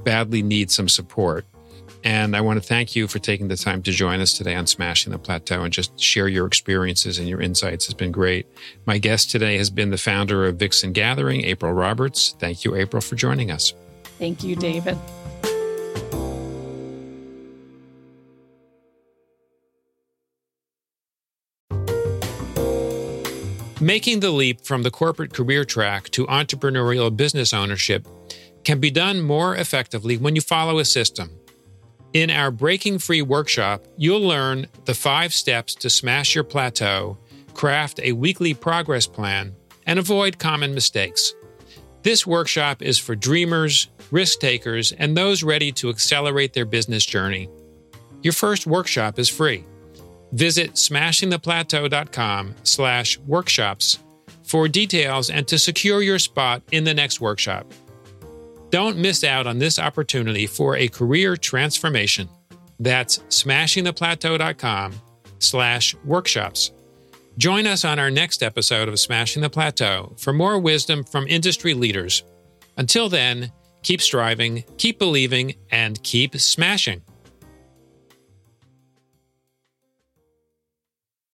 badly 0.03 0.43
need 0.43 0.69
some 0.69 0.87
support. 0.87 1.45
And 2.03 2.35
I 2.35 2.41
want 2.41 2.61
to 2.61 2.67
thank 2.67 2.95
you 2.95 3.07
for 3.07 3.19
taking 3.19 3.49
the 3.49 3.57
time 3.57 3.83
to 3.83 3.91
join 3.91 4.21
us 4.21 4.33
today 4.33 4.55
on 4.55 4.67
Smashing 4.67 5.11
the 5.11 5.19
Plateau 5.19 5.63
and 5.63 5.73
just 5.73 5.99
share 5.99 6.27
your 6.27 6.47
experiences 6.47 7.19
and 7.19 7.27
your 7.27 7.41
insights. 7.41 7.85
It's 7.85 7.93
been 7.93 8.11
great. 8.11 8.47
My 8.85 8.97
guest 8.97 9.31
today 9.31 9.57
has 9.57 9.69
been 9.69 9.89
the 9.89 9.97
founder 9.97 10.45
of 10.45 10.55
Vixen 10.55 10.93
Gathering, 10.93 11.43
April 11.43 11.73
Roberts. 11.73 12.35
Thank 12.39 12.63
you, 12.63 12.75
April, 12.75 13.01
for 13.01 13.15
joining 13.15 13.51
us. 13.51 13.73
Thank 14.17 14.43
you, 14.43 14.55
David. 14.55 14.97
Making 23.81 24.19
the 24.19 24.31
leap 24.31 24.65
from 24.65 24.83
the 24.83 24.91
corporate 24.91 25.33
career 25.33 25.63
track 25.63 26.09
to 26.09 26.27
entrepreneurial 26.27 27.15
business 27.15 27.53
ownership 27.53 28.05
can 28.65 28.81
be 28.81 28.91
done 28.91 29.21
more 29.21 29.55
effectively 29.55 30.17
when 30.17 30.35
you 30.35 30.41
follow 30.41 30.79
a 30.79 30.85
system. 30.85 31.31
In 32.13 32.31
our 32.31 32.49
Breaking 32.49 32.97
Free 32.97 33.21
workshop, 33.21 33.85
you'll 33.95 34.21
learn 34.27 34.65
the 34.85 34.95
five 34.95 35.31
steps 35.31 35.75
to 35.75 35.91
smash 35.91 36.33
your 36.33 36.43
plateau, 36.43 37.19
craft 37.53 37.99
a 38.01 38.13
weekly 38.13 38.55
progress 38.55 39.05
plan, 39.05 39.55
and 39.85 39.99
avoid 39.99 40.39
common 40.39 40.73
mistakes. 40.73 41.35
This 42.01 42.25
workshop 42.25 42.81
is 42.81 42.97
for 42.97 43.15
dreamers, 43.15 43.89
risk 44.09 44.39
takers, 44.39 44.91
and 44.93 45.15
those 45.15 45.43
ready 45.43 45.71
to 45.73 45.89
accelerate 45.89 46.53
their 46.53 46.65
business 46.65 47.05
journey. 47.05 47.47
Your 48.23 48.33
first 48.33 48.65
workshop 48.65 49.19
is 49.19 49.29
free. 49.29 49.63
Visit 50.31 50.73
smashingtheplateau.com 50.73 52.55
slash 52.63 53.19
workshops 53.19 53.99
for 54.43 54.67
details 54.67 55.29
and 55.29 55.47
to 55.47 55.59
secure 55.59 56.01
your 56.01 56.17
spot 56.17 56.63
in 56.71 56.85
the 56.85 56.93
next 56.93 57.21
workshop. 57.21 57.71
Don't 58.69 58.97
miss 58.97 59.23
out 59.23 59.47
on 59.47 59.57
this 59.57 59.79
opportunity 59.79 60.45
for 60.45 60.75
a 60.75 60.87
career 60.87 61.35
transformation. 61.35 62.29
That's 62.79 63.19
smashingtheplateau.com 63.19 64.93
slash 65.39 65.95
workshops. 66.05 66.71
Join 67.37 67.65
us 67.67 67.85
on 67.85 67.99
our 67.99 68.11
next 68.11 68.43
episode 68.43 68.89
of 68.89 68.99
Smashing 68.99 69.41
the 69.41 69.49
Plateau 69.49 70.13
for 70.17 70.33
more 70.33 70.59
wisdom 70.59 71.03
from 71.03 71.27
industry 71.27 71.73
leaders. 71.73 72.23
Until 72.77 73.09
then, 73.09 73.51
keep 73.81 74.01
striving, 74.01 74.63
keep 74.77 74.99
believing, 74.99 75.55
and 75.71 76.01
keep 76.03 76.35
smashing. 76.39 77.01